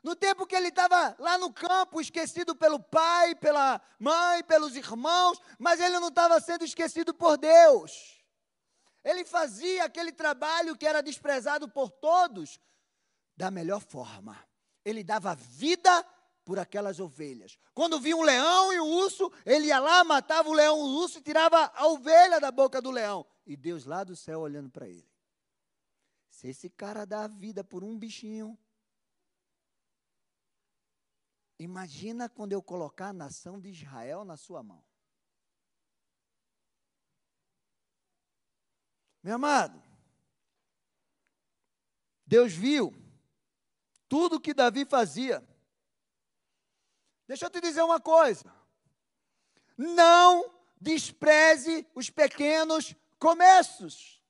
[0.02, 5.40] No tempo que ele estava lá no campo, esquecido pelo pai, pela mãe, pelos irmãos,
[5.58, 8.24] mas ele não estava sendo esquecido por Deus.
[9.04, 12.60] Ele fazia aquele trabalho que era desprezado por todos
[13.36, 14.38] da melhor forma.
[14.84, 16.06] Ele dava vida
[16.46, 17.58] por aquelas ovelhas.
[17.74, 21.02] Quando via um leão e um urso, ele ia lá, matava o leão e o
[21.02, 23.26] urso e tirava a ovelha da boca do leão.
[23.46, 25.10] E Deus lá do céu olhando para ele.
[26.30, 28.58] Se esse cara dá vida por um bichinho,
[31.58, 34.84] imagina quando eu colocar a nação de Israel na sua mão.
[39.24, 39.82] Meu amado,
[42.28, 42.94] Deus viu
[44.08, 45.44] tudo que Davi fazia.
[47.28, 48.54] Deixa eu te dizer uma coisa.
[49.78, 54.22] Não despreze os pequenos começos.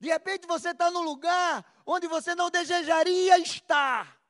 [0.00, 4.20] De repente você está num lugar onde você não desejaria estar.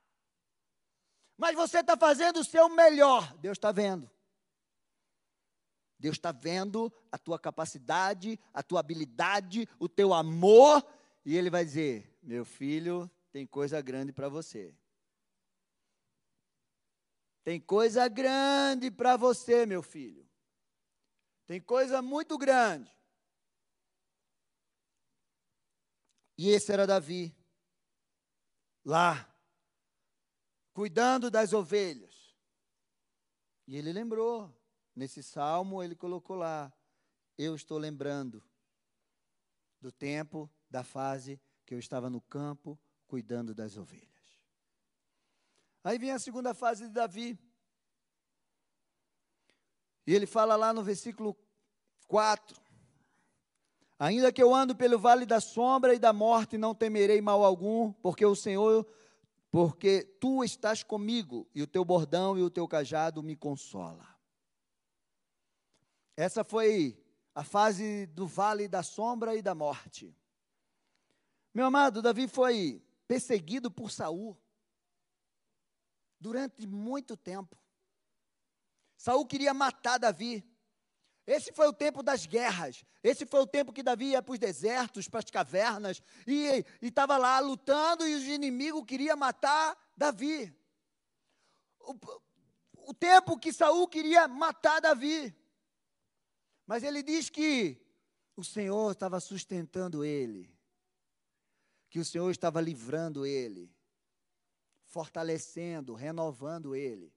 [1.36, 3.36] Mas você está fazendo o seu melhor.
[3.38, 4.10] Deus está vendo.
[5.98, 10.84] Deus está vendo a tua capacidade, a tua habilidade, o teu amor,
[11.24, 14.74] e Ele vai dizer: Meu filho, tem coisa grande para você.
[17.48, 20.28] Tem coisa grande para você, meu filho.
[21.46, 22.94] Tem coisa muito grande.
[26.36, 27.34] E esse era Davi,
[28.84, 29.34] lá,
[30.74, 32.36] cuidando das ovelhas.
[33.66, 34.54] E ele lembrou:
[34.94, 36.70] Nesse salmo, ele colocou lá:
[37.38, 38.44] Eu estou lembrando
[39.80, 44.17] do tempo, da fase que eu estava no campo cuidando das ovelhas.
[45.82, 47.38] Aí vem a segunda fase de Davi.
[50.06, 51.36] E ele fala lá no versículo
[52.06, 52.60] 4:
[53.98, 57.92] Ainda que eu ando pelo vale da sombra e da morte, não temerei mal algum,
[57.92, 58.86] porque o Senhor,
[59.50, 64.06] porque tu estás comigo, e o teu bordão e o teu cajado me consola.
[66.16, 66.98] Essa foi
[67.34, 70.12] a fase do vale da sombra e da morte.
[71.54, 74.36] Meu amado, Davi foi perseguido por Saul
[76.20, 77.56] durante muito tempo.
[78.96, 80.44] Saul queria matar Davi.
[81.26, 82.84] Esse foi o tempo das guerras.
[83.02, 87.16] Esse foi o tempo que Davi ia para os desertos, para as cavernas, e estava
[87.16, 90.52] lá lutando, e os inimigos queriam matar Davi.
[91.80, 91.94] O,
[92.88, 95.34] o tempo que Saul queria matar Davi.
[96.66, 97.80] Mas ele diz que
[98.34, 100.50] o Senhor estava sustentando ele,
[101.90, 103.70] que o Senhor estava livrando ele,
[104.88, 107.14] fortalecendo, renovando ele.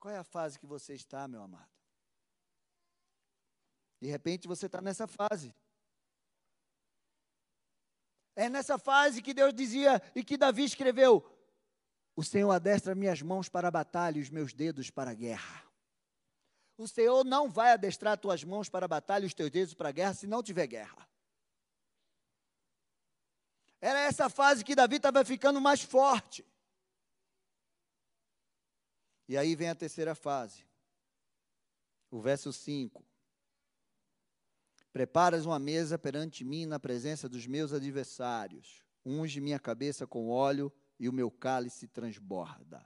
[0.00, 1.70] Qual é a fase que você está, meu amado?
[4.00, 5.54] De repente você está nessa fase.
[8.34, 11.24] É nessa fase que Deus dizia e que Davi escreveu:
[12.14, 15.64] O Senhor adestra minhas mãos para a batalha e os meus dedos para a guerra.
[16.78, 19.88] O Senhor não vai adestrar tuas mãos para a batalha e os teus dedos para
[19.88, 21.08] a guerra se não tiver guerra.
[23.86, 26.44] Era essa fase que Davi estava ficando mais forte.
[29.28, 30.66] E aí vem a terceira fase.
[32.10, 33.06] O verso 5.
[34.92, 38.82] Preparas uma mesa perante mim na presença dos meus adversários.
[39.04, 42.84] Unge minha cabeça com óleo e o meu cálice transborda.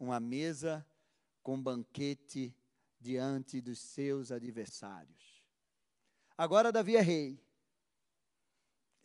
[0.00, 0.84] Uma mesa
[1.44, 2.52] com banquete
[2.98, 5.44] diante dos seus adversários.
[6.36, 7.45] Agora Davi é rei.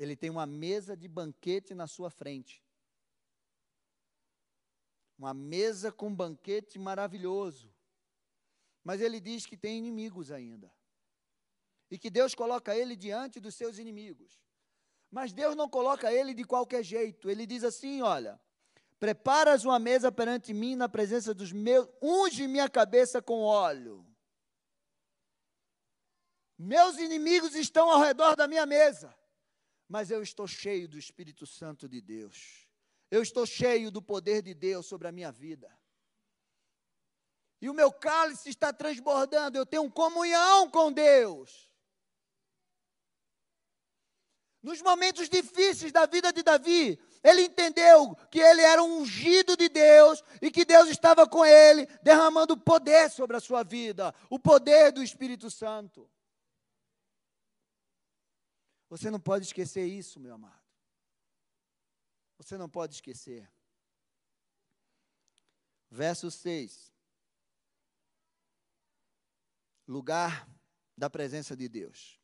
[0.02, 2.66] Ele tem uma mesa de banquete na sua frente.
[5.16, 7.72] Uma mesa com banquete maravilhoso.
[8.84, 10.74] Mas ele diz que tem inimigos ainda
[11.91, 14.41] e que Deus coloca ele diante dos seus inimigos.
[15.12, 17.30] Mas Deus não coloca ele de qualquer jeito.
[17.30, 18.41] Ele diz assim: Olha,
[18.97, 24.04] preparas uma mesa perante mim na presença dos meus, unge minha cabeça com óleo.
[26.58, 29.16] Meus inimigos estão ao redor da minha mesa,
[29.91, 32.65] mas eu estou cheio do Espírito Santo de Deus.
[33.11, 35.69] Eu estou cheio do poder de Deus sobre a minha vida.
[37.59, 41.69] E o meu cálice está transbordando, eu tenho comunhão com Deus.
[44.63, 49.67] Nos momentos difíceis da vida de Davi, ele entendeu que ele era um ungido de
[49.67, 54.93] Deus e que Deus estava com ele, derramando poder sobre a sua vida, o poder
[54.93, 56.09] do Espírito Santo.
[58.91, 60.61] Você não pode esquecer isso, meu amado.
[62.37, 63.49] Você não pode esquecer.
[65.89, 66.91] Verso 6.
[69.87, 70.45] Lugar
[70.97, 72.19] da presença de Deus.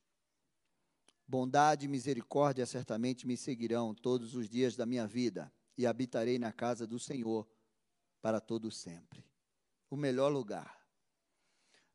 [1.25, 6.51] Bondade e misericórdia certamente me seguirão todos os dias da minha vida, e habitarei na
[6.51, 7.49] casa do Senhor
[8.21, 9.25] para todo sempre.
[9.89, 10.85] O melhor lugar.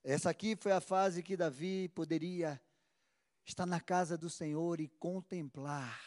[0.03, 2.59] Essa aqui foi a fase que Davi poderia
[3.45, 6.01] estar na casa do Senhor e contemplar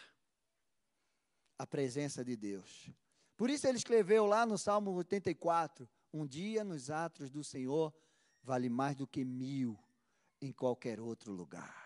[1.58, 2.90] a presença de Deus.
[3.38, 7.94] Por isso ele escreveu lá no Salmo 84: Um dia nos atos do Senhor
[8.42, 9.78] vale mais do que mil
[10.42, 11.84] em qualquer outro lugar.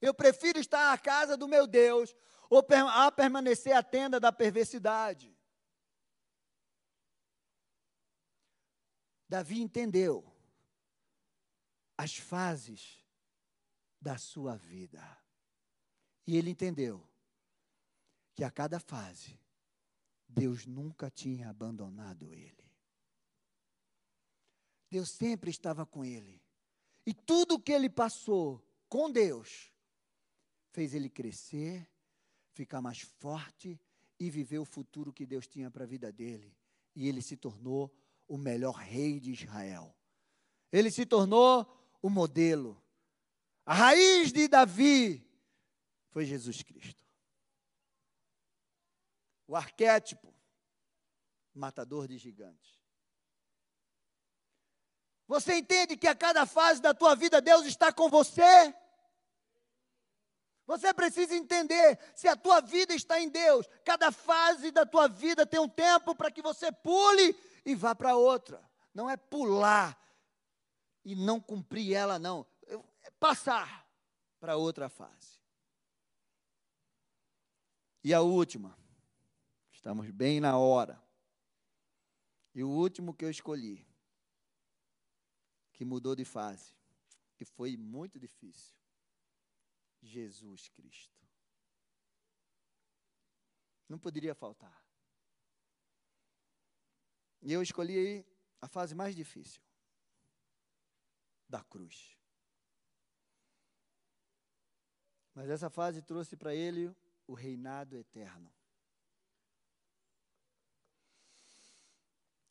[0.00, 2.14] Eu prefiro estar à casa do meu Deus
[2.48, 5.36] ou a permanecer à tenda da perversidade.
[9.28, 10.26] Davi entendeu
[11.96, 12.99] as fases
[14.00, 15.02] da sua vida.
[16.26, 17.06] E ele entendeu
[18.34, 19.38] que a cada fase,
[20.28, 22.64] Deus nunca tinha abandonado ele.
[24.90, 26.42] Deus sempre estava com ele.
[27.06, 29.72] E tudo o que ele passou com Deus
[30.72, 31.88] fez ele crescer,
[32.52, 33.80] ficar mais forte
[34.18, 36.56] e viver o futuro que Deus tinha para a vida dele.
[36.94, 37.92] E ele se tornou
[38.28, 39.94] o melhor rei de Israel.
[40.70, 41.66] Ele se tornou
[42.02, 42.80] o modelo.
[43.70, 45.24] A raiz de Davi
[46.08, 47.06] foi Jesus Cristo.
[49.46, 50.34] O arquétipo,
[51.54, 52.82] matador de gigantes.
[55.28, 58.74] Você entende que a cada fase da tua vida Deus está com você?
[60.66, 63.68] Você precisa entender se a tua vida está em Deus.
[63.84, 68.16] Cada fase da tua vida tem um tempo para que você pule e vá para
[68.16, 68.68] outra.
[68.92, 69.96] Não é pular
[71.04, 72.49] e não cumprir ela, não.
[73.18, 73.86] Passar
[74.38, 75.40] para outra fase.
[78.02, 78.78] E a última.
[79.70, 81.02] Estamos bem na hora.
[82.54, 83.86] E o último que eu escolhi,
[85.72, 86.74] que mudou de fase,
[87.38, 88.76] e foi muito difícil.
[90.02, 91.18] Jesus Cristo.
[93.88, 94.84] Não poderia faltar.
[97.42, 98.24] E eu escolhi
[98.60, 99.62] a fase mais difícil
[101.48, 102.19] da cruz.
[105.40, 106.94] Mas essa fase trouxe para ele
[107.26, 108.52] o reinado eterno.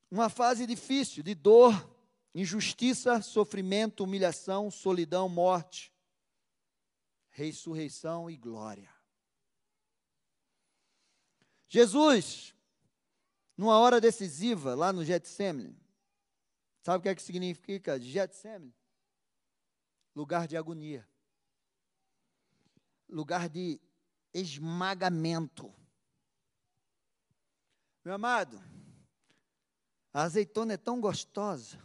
[0.10, 1.72] Uma fase difícil de dor,
[2.34, 5.94] injustiça, sofrimento, humilhação, solidão, morte
[7.30, 8.92] ressurreição e glória.
[11.68, 12.56] Jesus
[13.56, 15.80] numa hora decisiva, lá no Getsemane.
[16.82, 18.74] Sabe o que é que significa Getsemane?
[20.16, 21.08] Lugar de agonia.
[23.10, 23.82] Lugar de
[24.34, 25.74] esmagamento.
[28.05, 28.62] Meu amado,
[30.14, 31.78] a azeitona é tão gostosa,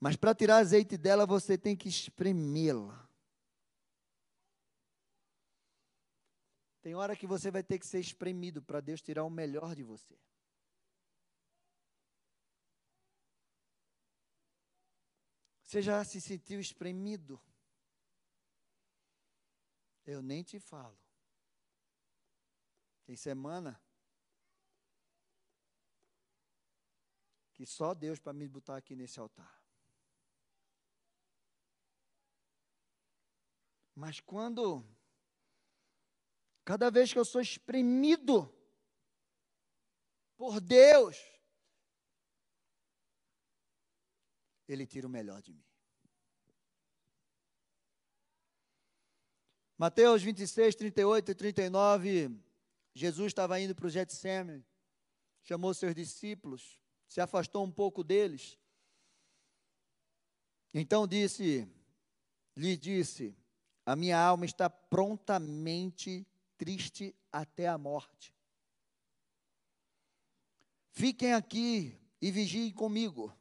[0.00, 3.04] mas para tirar azeite dela você tem que espremê-la.
[6.80, 9.82] Tem hora que você vai ter que ser espremido para Deus tirar o melhor de
[9.82, 10.18] você.
[15.62, 17.40] Você já se sentiu espremido?
[20.04, 20.98] Eu nem te falo.
[23.04, 23.80] Tem semana
[27.52, 29.62] que só Deus para me botar aqui nesse altar.
[33.94, 34.84] Mas quando
[36.64, 38.50] Cada vez que eu sou espremido
[40.36, 41.16] por Deus,
[44.66, 45.62] Ele tira o melhor de mim.
[49.76, 52.30] Mateus 26, 38 e 39,
[52.94, 54.64] Jesus estava indo para o Getsemane,
[55.42, 58.56] chamou seus discípulos, se afastou um pouco deles.
[60.72, 61.68] Então disse,
[62.56, 63.36] lhe disse:
[63.84, 68.32] A minha alma está prontamente triste até a morte.
[70.92, 73.36] Fiquem aqui e vigiem comigo.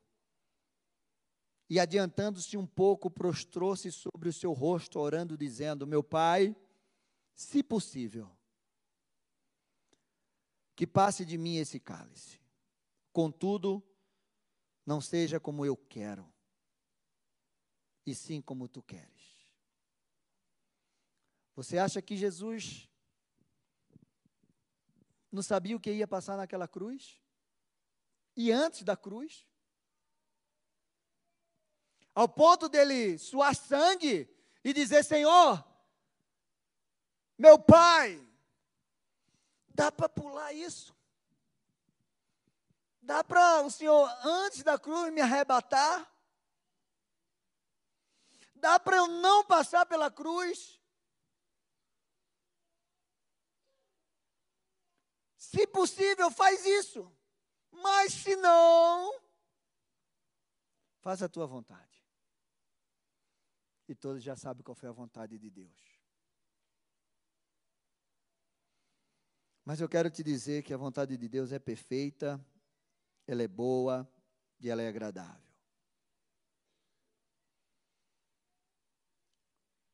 [1.69, 6.55] E adiantando-se um pouco, prostrou-se sobre o seu rosto, orando, dizendo: Meu pai,
[7.33, 8.29] se possível,
[10.75, 12.41] que passe de mim esse cálice.
[13.11, 13.83] Contudo,
[14.85, 16.31] não seja como eu quero,
[18.05, 19.23] e sim como tu queres.
[21.55, 22.89] Você acha que Jesus
[25.31, 27.21] não sabia o que ia passar naquela cruz?
[28.35, 29.47] E antes da cruz?
[32.15, 34.29] Ao ponto dele suar sangue
[34.63, 35.63] e dizer: Senhor,
[37.37, 38.21] meu pai,
[39.67, 40.95] dá para pular isso?
[43.01, 46.09] Dá para o Senhor, antes da cruz, me arrebatar?
[48.55, 50.79] Dá para eu não passar pela cruz?
[55.35, 57.11] Se possível, faz isso.
[57.69, 59.21] Mas se não,
[61.01, 61.92] faz a tua vontade.
[63.93, 66.01] E todos já sabem qual foi a vontade de Deus.
[69.63, 72.43] Mas eu quero te dizer que a vontade de Deus é perfeita,
[73.27, 74.11] ela é boa
[74.59, 75.53] e ela é agradável.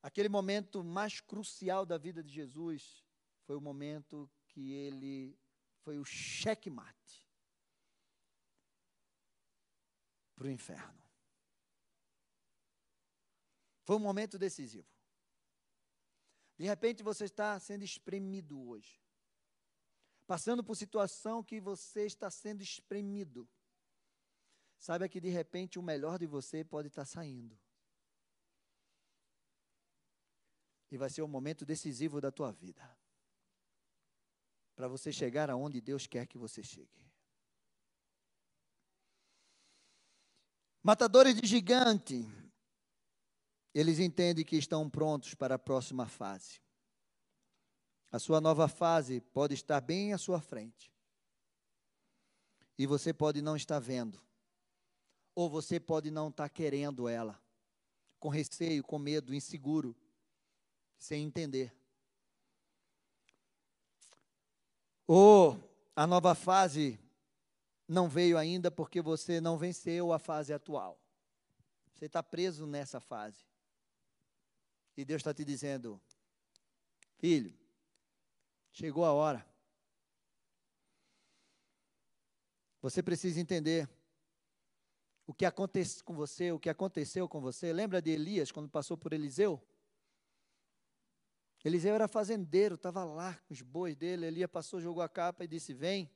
[0.02, 3.04] Aquele momento mais crucial da vida de Jesus
[3.44, 5.38] foi o momento que ele
[5.84, 7.30] foi o checkmate
[10.38, 11.09] para o inferno.
[13.90, 14.88] Foi um momento decisivo.
[16.56, 19.02] De repente você está sendo espremido hoje.
[20.28, 23.50] Passando por situação que você está sendo espremido.
[24.78, 27.60] Saiba que de repente o melhor de você pode estar saindo.
[30.92, 32.96] E vai ser um momento decisivo da tua vida
[34.76, 37.12] para você chegar aonde Deus quer que você chegue.
[40.84, 42.24] Matadores de gigante,
[43.74, 46.62] eles entendem que estão prontos para a próxima fase.
[48.12, 50.92] A sua nova fase pode estar bem à sua frente.
[52.78, 54.20] E você pode não estar vendo.
[55.36, 57.40] Ou você pode não estar querendo ela.
[58.20, 59.96] Com receio, com medo, inseguro,
[60.98, 61.74] sem entender.
[65.06, 65.58] Ou
[65.96, 67.00] a nova fase
[67.88, 71.00] não veio ainda porque você não venceu a fase atual.
[71.94, 73.44] Você está preso nessa fase.
[75.00, 75.98] E Deus está te dizendo:
[77.20, 77.58] Filho,
[78.70, 79.48] chegou a hora.
[82.82, 83.90] Você precisa entender
[85.26, 87.72] o que acontece com você, o que aconteceu com você.
[87.72, 89.66] Lembra de Elias quando passou por Eliseu?
[91.64, 94.26] Eliseu era fazendeiro, estava lá com os bois dele.
[94.26, 96.12] Elias passou, jogou a capa e disse: Vem,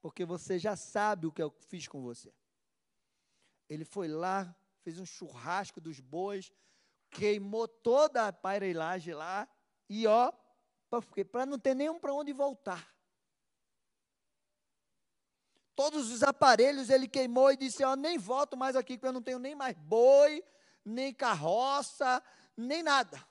[0.00, 2.32] porque você já sabe o que eu fiz com você.
[3.68, 4.54] Ele foi lá,
[4.84, 6.52] fez um churrasco dos bois,
[7.12, 9.46] queimou toda a aparelhagem lá
[9.88, 10.32] e ó,
[11.30, 12.92] para não ter nenhum para onde voltar.
[15.74, 19.22] Todos os aparelhos ele queimou e disse: Ó, nem volto mais aqui, porque eu não
[19.22, 20.44] tenho nem mais boi,
[20.84, 22.22] nem carroça,
[22.56, 23.26] nem nada.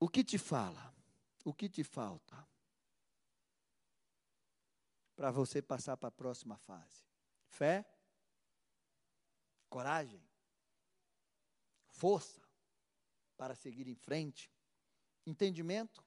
[0.00, 0.94] O que te fala?
[1.44, 2.46] O que te falta
[5.16, 7.04] para você passar para a próxima fase?
[7.46, 7.97] Fé?
[9.68, 10.22] Coragem?
[11.88, 12.40] Força
[13.36, 14.50] para seguir em frente?
[15.26, 16.04] Entendimento?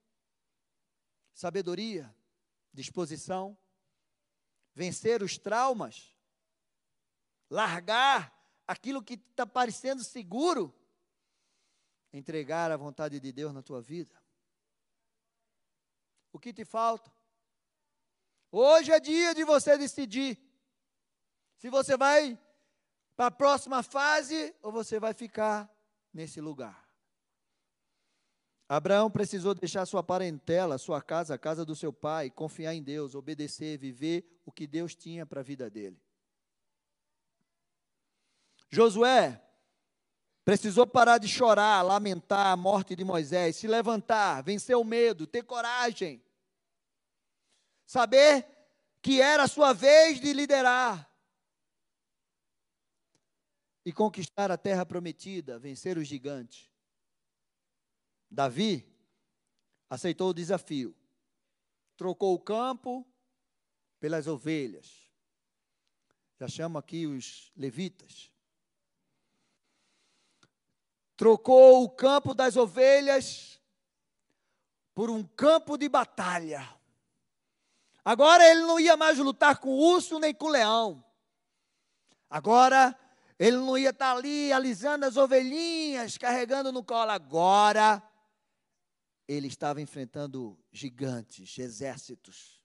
[1.33, 2.13] Sabedoria?
[2.73, 3.57] Disposição?
[4.73, 6.15] Vencer os traumas?
[7.49, 8.33] Largar
[8.67, 10.73] aquilo que está parecendo seguro?
[12.13, 14.21] Entregar a vontade de Deus na tua vida?
[16.31, 17.13] O que te falta?
[18.51, 20.37] Hoje é dia de você decidir
[21.57, 22.37] se você vai
[23.21, 25.71] para a próxima fase ou você vai ficar
[26.11, 26.89] nesse lugar.
[28.67, 33.13] Abraão precisou deixar sua parentela, sua casa, a casa do seu pai, confiar em Deus,
[33.13, 36.01] obedecer, viver o que Deus tinha para a vida dele.
[38.71, 39.39] Josué
[40.43, 45.43] precisou parar de chorar, lamentar a morte de Moisés, se levantar, vencer o medo, ter
[45.43, 46.23] coragem,
[47.85, 48.47] saber
[48.99, 51.10] que era a sua vez de liderar
[53.85, 56.69] e conquistar a terra prometida, vencer os gigantes.
[58.29, 58.87] Davi
[59.89, 60.95] aceitou o desafio,
[61.97, 63.05] trocou o campo
[63.99, 65.11] pelas ovelhas.
[66.39, 68.31] Já chamo aqui os levitas.
[71.15, 73.61] Trocou o campo das ovelhas
[74.95, 76.67] por um campo de batalha.
[78.03, 81.03] Agora ele não ia mais lutar com urso nem com leão.
[82.27, 82.97] Agora
[83.41, 87.09] ele não ia estar ali alisando as ovelhinhas, carregando no colo.
[87.09, 87.99] Agora,
[89.27, 92.61] ele estava enfrentando gigantes, exércitos.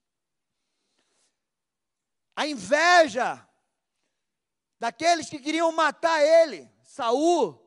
[2.35, 3.43] A inveja
[4.77, 7.59] daqueles que queriam matar ele, Saul,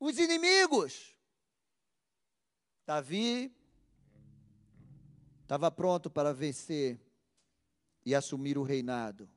[0.00, 1.14] os inimigos.
[2.86, 3.54] Davi
[5.42, 6.98] estava pronto para vencer
[8.06, 9.28] e assumir o reinado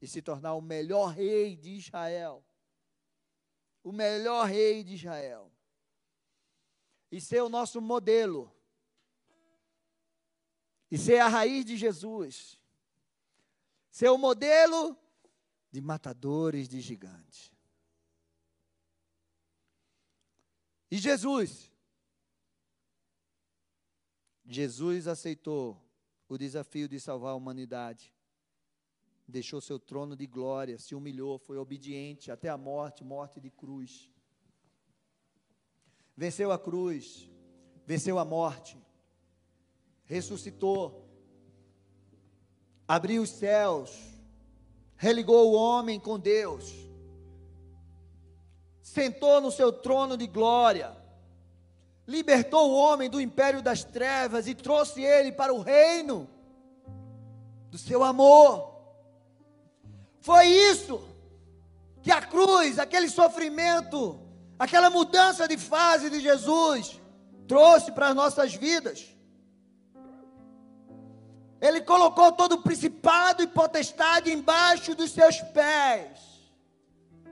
[0.00, 2.44] e se tornar o melhor rei de Israel.
[3.82, 5.50] O melhor rei de Israel.
[7.10, 8.52] E ser o nosso modelo.
[10.90, 12.60] E ser a raiz de Jesus.
[13.90, 14.96] Ser o modelo
[15.70, 17.52] de matadores de gigantes.
[20.90, 21.72] E Jesus?
[24.44, 25.82] Jesus aceitou
[26.28, 28.15] o desafio de salvar a humanidade
[29.28, 34.10] deixou seu trono de glória, se humilhou, foi obediente até a morte morte de cruz.
[36.16, 37.28] Venceu a cruz,
[37.84, 38.78] venceu a morte,
[40.04, 41.08] ressuscitou,
[42.86, 43.90] abriu os céus,
[44.96, 46.72] religou o homem com Deus,
[48.80, 50.96] sentou no seu trono de glória,
[52.06, 56.30] libertou o homem do império das trevas e trouxe ele para o reino
[57.68, 58.75] do seu amor.
[60.26, 61.00] Foi isso
[62.02, 64.20] que a cruz, aquele sofrimento,
[64.58, 67.00] aquela mudança de fase de Jesus
[67.46, 69.06] trouxe para as nossas vidas.
[71.60, 76.18] Ele colocou todo o principado e potestade embaixo dos seus pés.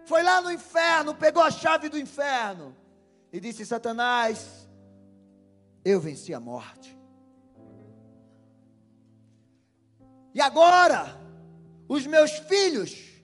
[0.07, 2.77] Foi lá no inferno, pegou a chave do inferno
[3.33, 4.69] e disse: Satanás,
[5.85, 6.97] eu venci a morte.
[10.33, 11.24] E agora,
[11.89, 13.15] os meus filhos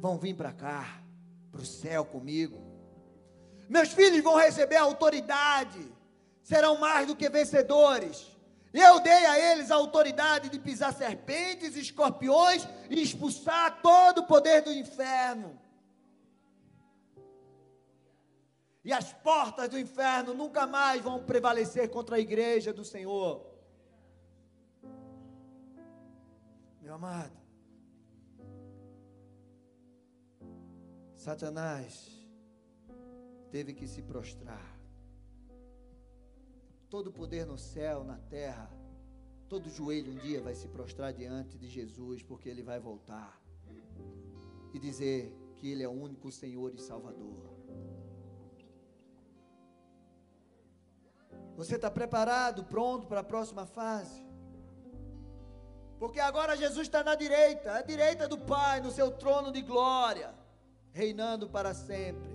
[0.00, 1.02] vão vir para cá,
[1.50, 2.60] para o céu comigo.
[3.68, 5.80] Meus filhos vão receber autoridade,
[6.42, 8.30] serão mais do que vencedores.
[8.72, 14.62] Eu dei a eles a autoridade de pisar serpentes, escorpiões e expulsar todo o poder
[14.62, 15.60] do inferno.
[18.84, 23.51] E as portas do inferno nunca mais vão prevalecer contra a igreja do Senhor.
[26.92, 27.40] Meu amado,
[31.14, 32.12] Satanás
[33.50, 34.78] teve que se prostrar.
[36.90, 38.70] Todo poder no céu, na terra,
[39.48, 43.40] todo joelho um dia vai se prostrar diante de Jesus, porque ele vai voltar
[44.74, 47.42] e dizer que ele é o único Senhor e Salvador.
[51.56, 54.31] Você está preparado, pronto para a próxima fase?
[56.02, 60.34] Porque agora Jesus está na direita, à direita do Pai, no seu trono de glória,
[60.92, 62.32] reinando para sempre.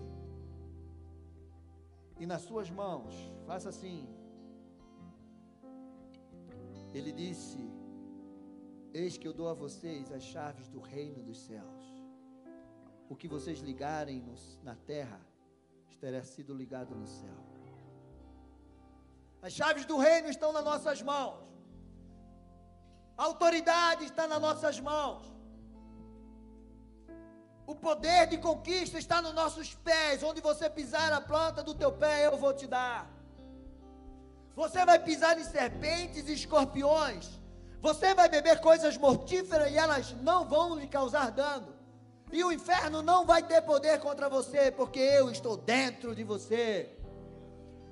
[2.18, 3.14] E nas suas mãos,
[3.46, 4.08] faça assim.
[6.94, 7.60] Ele disse:
[8.94, 11.84] Eis que eu dou a vocês as chaves do reino dos céus.
[13.10, 14.24] O que vocês ligarem
[14.64, 15.20] na terra,
[15.90, 17.38] estará sido ligado no céu.
[19.42, 21.57] As chaves do reino estão nas nossas mãos.
[23.18, 25.24] A autoridade está nas nossas mãos.
[27.66, 30.22] O poder de conquista está nos nossos pés.
[30.24, 33.10] Onde você pisar a planta do teu pé, eu vou te dar.
[34.56, 37.28] Você vai pisar em serpentes e escorpiões.
[37.82, 41.76] Você vai beber coisas mortíferas e elas não vão lhe causar dano.
[42.32, 46.98] E o inferno não vai ter poder contra você, porque eu estou dentro de você.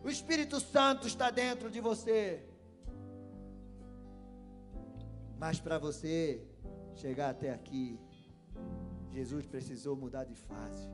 [0.03, 2.43] O Espírito Santo está dentro de você.
[5.45, 6.41] Mas para você
[6.95, 7.99] chegar até aqui,
[9.11, 10.89] Jesus precisou mudar de fase.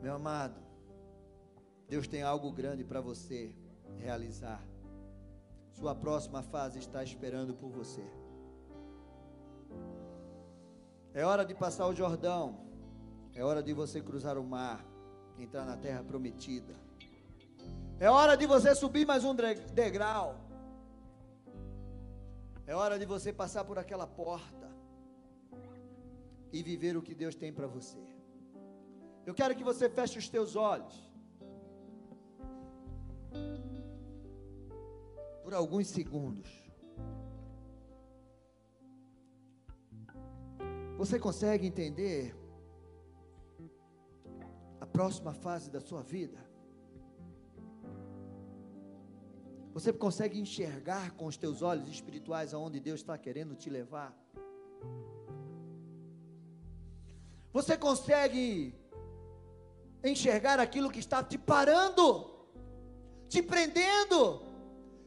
[0.00, 0.60] Meu amado,
[1.88, 3.52] Deus tem algo grande para você
[3.96, 4.62] realizar.
[5.72, 8.06] Sua próxima fase está esperando por você.
[11.12, 12.60] É hora de passar o Jordão.
[13.34, 14.86] É hora de você cruzar o mar,
[15.36, 16.76] entrar na terra prometida.
[17.98, 20.51] É hora de você subir mais um degrau.
[22.66, 24.70] É hora de você passar por aquela porta
[26.52, 27.98] e viver o que Deus tem para você.
[29.26, 31.10] Eu quero que você feche os teus olhos.
[35.42, 36.50] Por alguns segundos.
[40.98, 42.36] Você consegue entender
[44.80, 46.51] a próxima fase da sua vida?
[49.72, 54.14] Você consegue enxergar com os teus olhos espirituais aonde Deus está querendo te levar?
[57.52, 58.74] Você consegue
[60.04, 62.06] enxergar aquilo que está te parando,
[63.30, 64.42] te prendendo,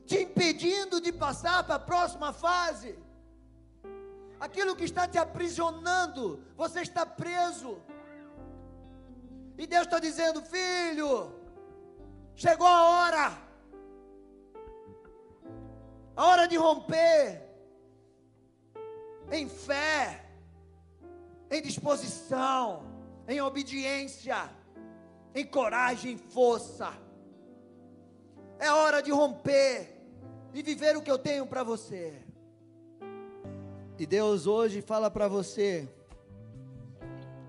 [0.05, 2.97] te impedindo de passar para a próxima fase?
[4.39, 7.77] Aquilo que está te aprisionando, você está preso.
[9.59, 11.31] E Deus está dizendo: Filho,
[12.35, 13.44] chegou a hora
[16.15, 17.41] a hora de romper
[19.31, 20.25] em fé,
[21.51, 22.83] em disposição,
[23.27, 24.49] em obediência,
[25.33, 26.93] em coragem, em força.
[28.59, 29.93] É hora de romper
[30.53, 32.21] e viver o que eu tenho para você.
[33.97, 35.87] E Deus hoje fala para você,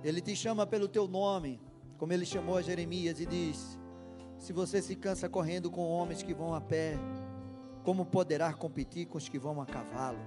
[0.02, 1.60] Ele te chama pelo teu nome,
[1.98, 3.78] como Ele chamou a Jeremias e diz:
[4.38, 6.96] Se você se cansa correndo com homens que vão a pé,
[7.86, 10.18] como poderá competir com os que vão a cavalo?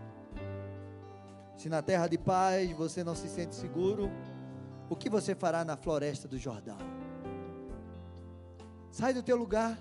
[1.57, 4.10] Se na terra de paz você não se sente seguro,
[4.89, 6.78] o que você fará na floresta do Jordão?
[8.89, 9.78] Sai do teu lugar.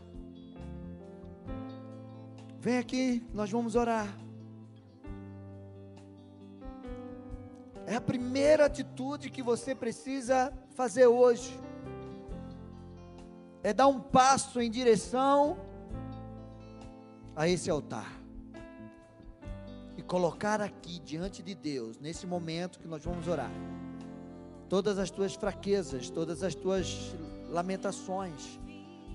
[2.58, 4.12] Vem aqui, nós vamos orar.
[7.86, 11.56] É a primeira atitude que você precisa fazer hoje.
[13.62, 15.67] É dar um passo em direção
[17.38, 18.20] a esse altar
[19.96, 23.50] e colocar aqui diante de Deus, nesse momento que nós vamos orar,
[24.68, 27.14] todas as tuas fraquezas, todas as tuas
[27.48, 28.58] lamentações,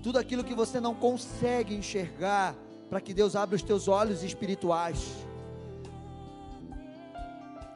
[0.02, 2.56] tudo aquilo que você não consegue enxergar,
[2.88, 5.04] para que Deus abra os teus olhos espirituais.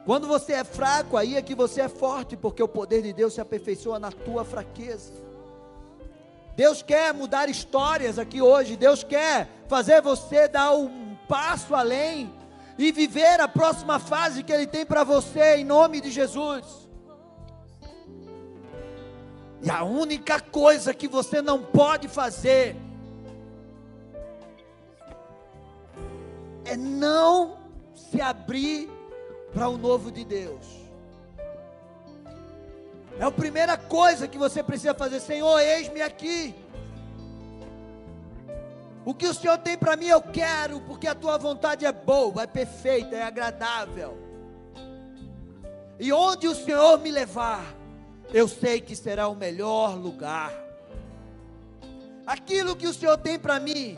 [0.03, 3.35] Quando você é fraco, aí é que você é forte, porque o poder de Deus
[3.35, 5.13] se aperfeiçoa na tua fraqueza.
[6.55, 8.75] Deus quer mudar histórias aqui hoje.
[8.75, 12.33] Deus quer fazer você dar um passo além
[12.75, 16.89] e viver a próxima fase que Ele tem para você, em nome de Jesus.
[19.61, 22.75] E a única coisa que você não pode fazer
[26.65, 27.59] é não
[27.93, 28.89] se abrir
[29.53, 30.65] para o novo de Deus.
[33.19, 36.55] É a primeira coisa que você precisa fazer, Senhor, eis-me aqui.
[39.05, 42.43] O que o Senhor tem para mim eu quero, porque a tua vontade é boa,
[42.43, 44.17] é perfeita, é agradável.
[45.99, 47.75] E onde o Senhor me levar,
[48.33, 50.53] eu sei que será o melhor lugar.
[52.25, 53.97] Aquilo que o Senhor tem para mim,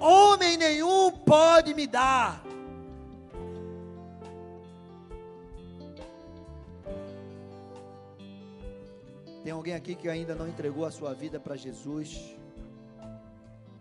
[0.00, 2.42] homem nenhum pode me dar.
[9.44, 12.37] Tem alguém aqui que ainda não entregou a sua vida para Jesus?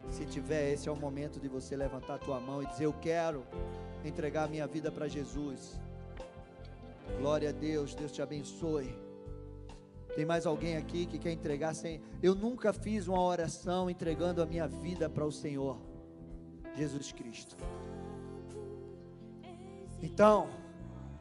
[0.10, 2.94] Se tiver, esse é o momento de você levantar a tua mão e dizer: Eu
[2.94, 3.44] quero
[4.04, 5.80] entregar a minha vida para Jesus.
[7.20, 8.96] Glória a Deus, Deus te abençoe.
[10.16, 12.02] Tem mais alguém aqui que quer entregar sem.
[12.22, 15.78] Eu nunca fiz uma oração entregando a minha vida para o Senhor,
[16.76, 17.56] Jesus Cristo.
[20.02, 20.50] Então,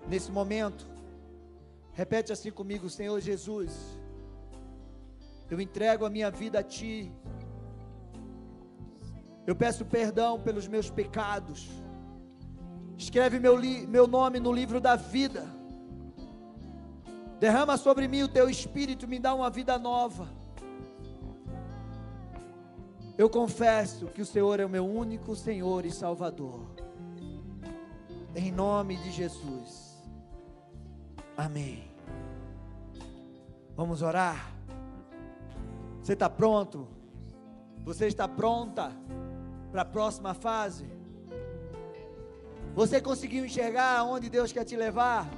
[0.09, 0.87] nesse momento,
[1.93, 3.99] repete assim comigo: Senhor Jesus
[5.49, 7.13] eu entrego a minha vida a Ti.
[9.47, 11.69] Eu peço perdão pelos meus pecados.
[12.99, 15.47] Escreve meu, meu nome no livro da vida.
[17.39, 20.29] Derrama sobre mim o teu espírito, me dá uma vida nova.
[23.17, 26.67] Eu confesso que o Senhor é o meu único Senhor e Salvador.
[28.35, 30.03] Em nome de Jesus.
[31.37, 31.85] Amém.
[33.77, 34.53] Vamos orar.
[36.03, 36.89] Você está pronto?
[37.85, 38.91] Você está pronta
[39.71, 40.85] para a próxima fase?
[42.75, 45.31] Você conseguiu enxergar aonde Deus quer te levar?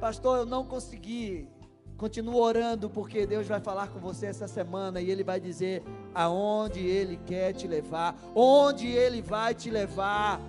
[0.00, 1.48] Pastor, eu não consegui.
[1.96, 5.82] Continua orando, porque Deus vai falar com você essa semana e Ele vai dizer
[6.14, 10.40] aonde Ele quer te levar, onde Ele vai te levar,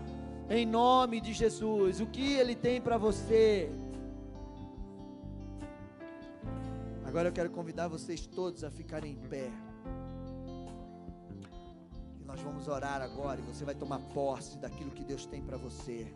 [0.50, 2.00] em nome de Jesus.
[2.00, 3.70] O que Ele tem para você.
[7.06, 9.52] Agora eu quero convidar vocês todos a ficarem em pé.
[12.44, 16.14] Vamos orar agora e você vai tomar posse daquilo que Deus tem para você.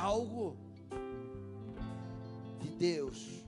[0.00, 0.56] Algo
[2.60, 3.44] de Deus.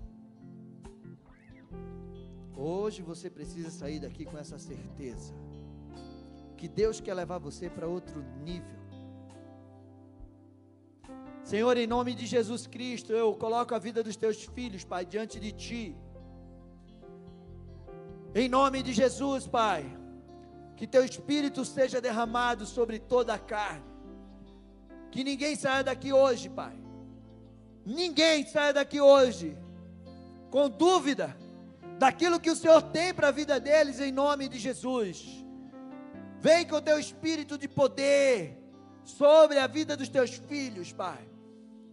[2.57, 5.33] Hoje você precisa sair daqui com essa certeza
[6.57, 8.79] que Deus quer levar você para outro nível.
[11.43, 15.39] Senhor, em nome de Jesus Cristo, eu coloco a vida dos teus filhos, Pai, diante
[15.39, 15.97] de ti.
[18.35, 19.85] Em nome de Jesus, Pai,
[20.77, 23.85] que teu espírito seja derramado sobre toda a carne.
[25.11, 26.85] Que ninguém saia daqui hoje, Pai,
[27.85, 29.57] Ninguém sai daqui hoje
[30.51, 31.37] com dúvida
[31.99, 35.45] daquilo que o Senhor tem para a vida deles em nome de Jesus.
[36.41, 38.59] Vem com o teu espírito de poder
[39.05, 41.29] sobre a vida dos teus filhos, Pai.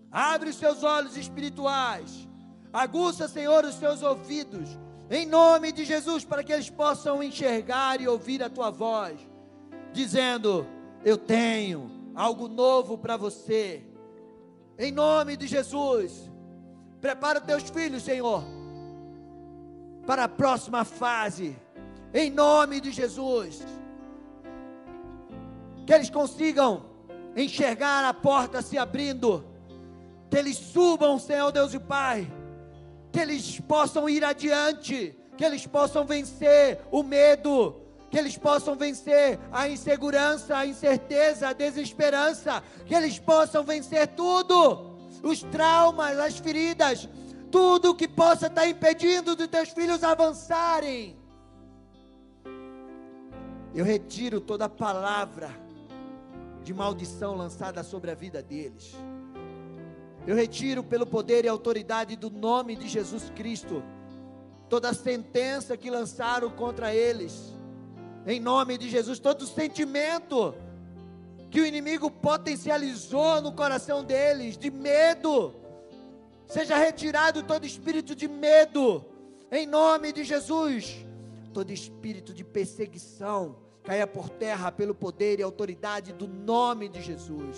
[0.09, 2.27] Abre os seus olhos espirituais.
[2.71, 4.69] Aguça, Senhor, os seus ouvidos.
[5.11, 9.19] Em nome de Jesus, para que eles possam enxergar e ouvir a tua voz,
[9.91, 10.65] dizendo:
[11.05, 13.83] Eu tenho algo novo para você
[14.83, 16.27] em nome de Jesus.
[16.99, 18.43] Prepara os teus filhos, Senhor,
[20.07, 21.55] para a próxima fase.
[22.11, 23.63] Em nome de Jesus.
[25.85, 26.83] Que eles consigam
[27.35, 29.45] enxergar a porta se abrindo.
[30.31, 32.27] Que eles subam, Senhor Deus e Pai.
[33.11, 35.15] Que eles possam ir adiante.
[35.37, 37.81] Que eles possam vencer o medo
[38.11, 44.97] que eles possam vencer a insegurança, a incerteza, a desesperança, que eles possam vencer tudo,
[45.23, 47.07] os traumas, as feridas,
[47.49, 51.17] tudo que possa estar impedindo dos teus filhos avançarem.
[53.73, 55.49] Eu retiro toda palavra
[56.63, 58.93] de maldição lançada sobre a vida deles.
[60.25, 63.83] Eu retiro pelo poder e autoridade do nome de Jesus Cristo
[64.71, 67.53] toda sentença que lançaram contra eles.
[68.25, 70.55] Em nome de Jesus, todo sentimento
[71.49, 75.53] que o inimigo potencializou no coração deles, de medo,
[76.47, 79.03] seja retirado todo espírito de medo,
[79.51, 81.05] em nome de Jesus,
[81.53, 87.57] todo espírito de perseguição caia por terra pelo poder e autoridade do nome de Jesus.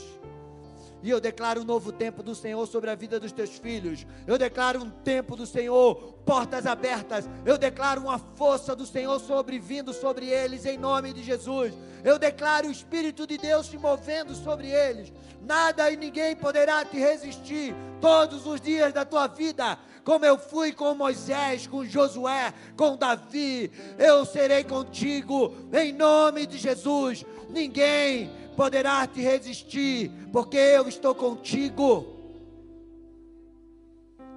[1.03, 4.07] E eu declaro um novo tempo do Senhor sobre a vida dos teus filhos.
[4.25, 5.95] Eu declaro um tempo do Senhor,
[6.25, 7.29] portas abertas.
[7.45, 11.73] Eu declaro uma força do Senhor sobre vindo sobre eles em nome de Jesus.
[12.05, 15.11] Eu declaro o Espírito de Deus se movendo sobre eles.
[15.41, 19.77] Nada e ninguém poderá te resistir todos os dias da tua vida.
[20.05, 26.57] Como eu fui com Moisés, com Josué, com Davi, eu serei contigo em nome de
[26.57, 27.25] Jesus.
[27.49, 32.05] Ninguém poderá te resistir, porque eu estou contigo.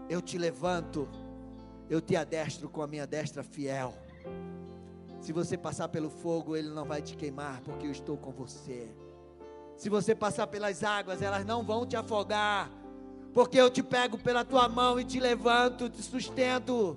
[0.08, 1.08] Eu te levanto,
[1.88, 3.94] eu te adestro com a minha destra fiel.
[5.20, 8.88] Se você passar pelo fogo, ele não vai te queimar, porque eu estou com você.
[9.76, 12.70] Se você passar pelas águas, elas não vão te afogar,
[13.34, 16.96] porque eu te pego pela tua mão e te levanto, te sustento.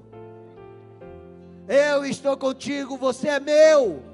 [1.68, 4.09] Eu estou contigo, você é meu.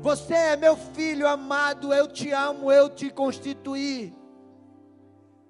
[0.00, 4.14] Você é meu filho amado, eu te amo, eu te constituí.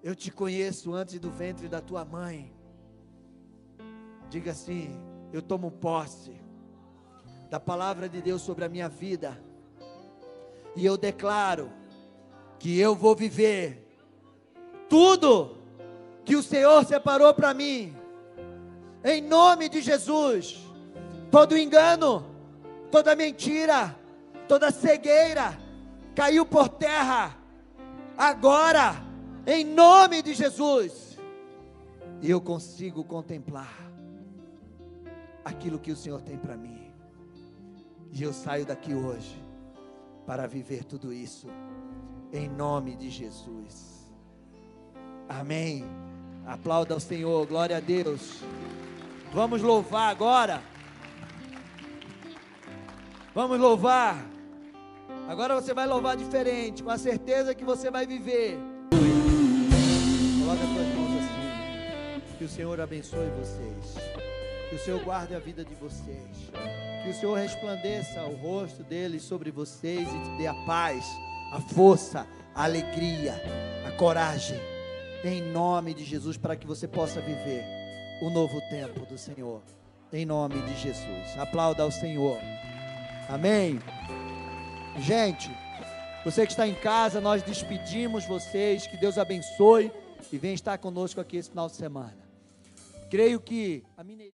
[0.02, 2.52] Eu te conheço antes do ventre da tua mãe.
[4.30, 4.90] Diga assim:
[5.32, 6.40] eu tomo posse
[7.50, 9.42] da palavra de Deus sobre a minha vida.
[10.76, 11.70] E eu declaro
[12.58, 13.86] que eu vou viver
[14.88, 15.56] tudo
[16.24, 17.96] que o Senhor separou para mim.
[19.04, 20.58] Em nome de Jesus.
[21.30, 22.24] Todo engano,
[22.90, 23.94] toda mentira,
[24.48, 25.56] toda cegueira
[26.14, 27.36] caiu por terra,
[28.16, 28.96] agora,
[29.46, 31.16] em nome de Jesus,
[32.20, 33.72] e eu consigo contemplar
[35.44, 36.90] aquilo que o Senhor tem para mim,
[38.10, 39.40] e eu saio daqui hoje
[40.26, 41.46] para viver tudo isso.
[42.32, 44.12] Em nome de Jesus.
[45.28, 45.84] Amém.
[46.46, 48.42] Aplauda ao Senhor, glória a Deus.
[49.32, 50.62] Vamos louvar agora.
[53.34, 54.37] Vamos louvar.
[55.28, 58.56] Agora você vai louvar diferente, com a certeza que você vai viver.
[60.40, 62.22] Coloca as suas mãos assim.
[62.38, 63.94] Que o Senhor abençoe vocês.
[64.70, 66.50] Que o Senhor guarde a vida de vocês.
[67.02, 71.04] Que o Senhor resplandeça o rosto dele sobre vocês e te dê a paz,
[71.52, 73.34] a força, a alegria,
[73.86, 74.58] a coragem.
[75.22, 77.66] Em nome de Jesus, para que você possa viver
[78.22, 79.60] o novo tempo do Senhor.
[80.10, 81.38] Em nome de Jesus.
[81.38, 82.38] Aplauda ao Senhor.
[83.28, 83.78] Amém.
[85.00, 85.50] Gente,
[86.24, 88.86] você que está em casa, nós despedimos vocês.
[88.86, 89.92] Que Deus abençoe
[90.32, 92.16] e venha estar conosco aqui esse final de semana.
[93.08, 94.18] Creio que a minha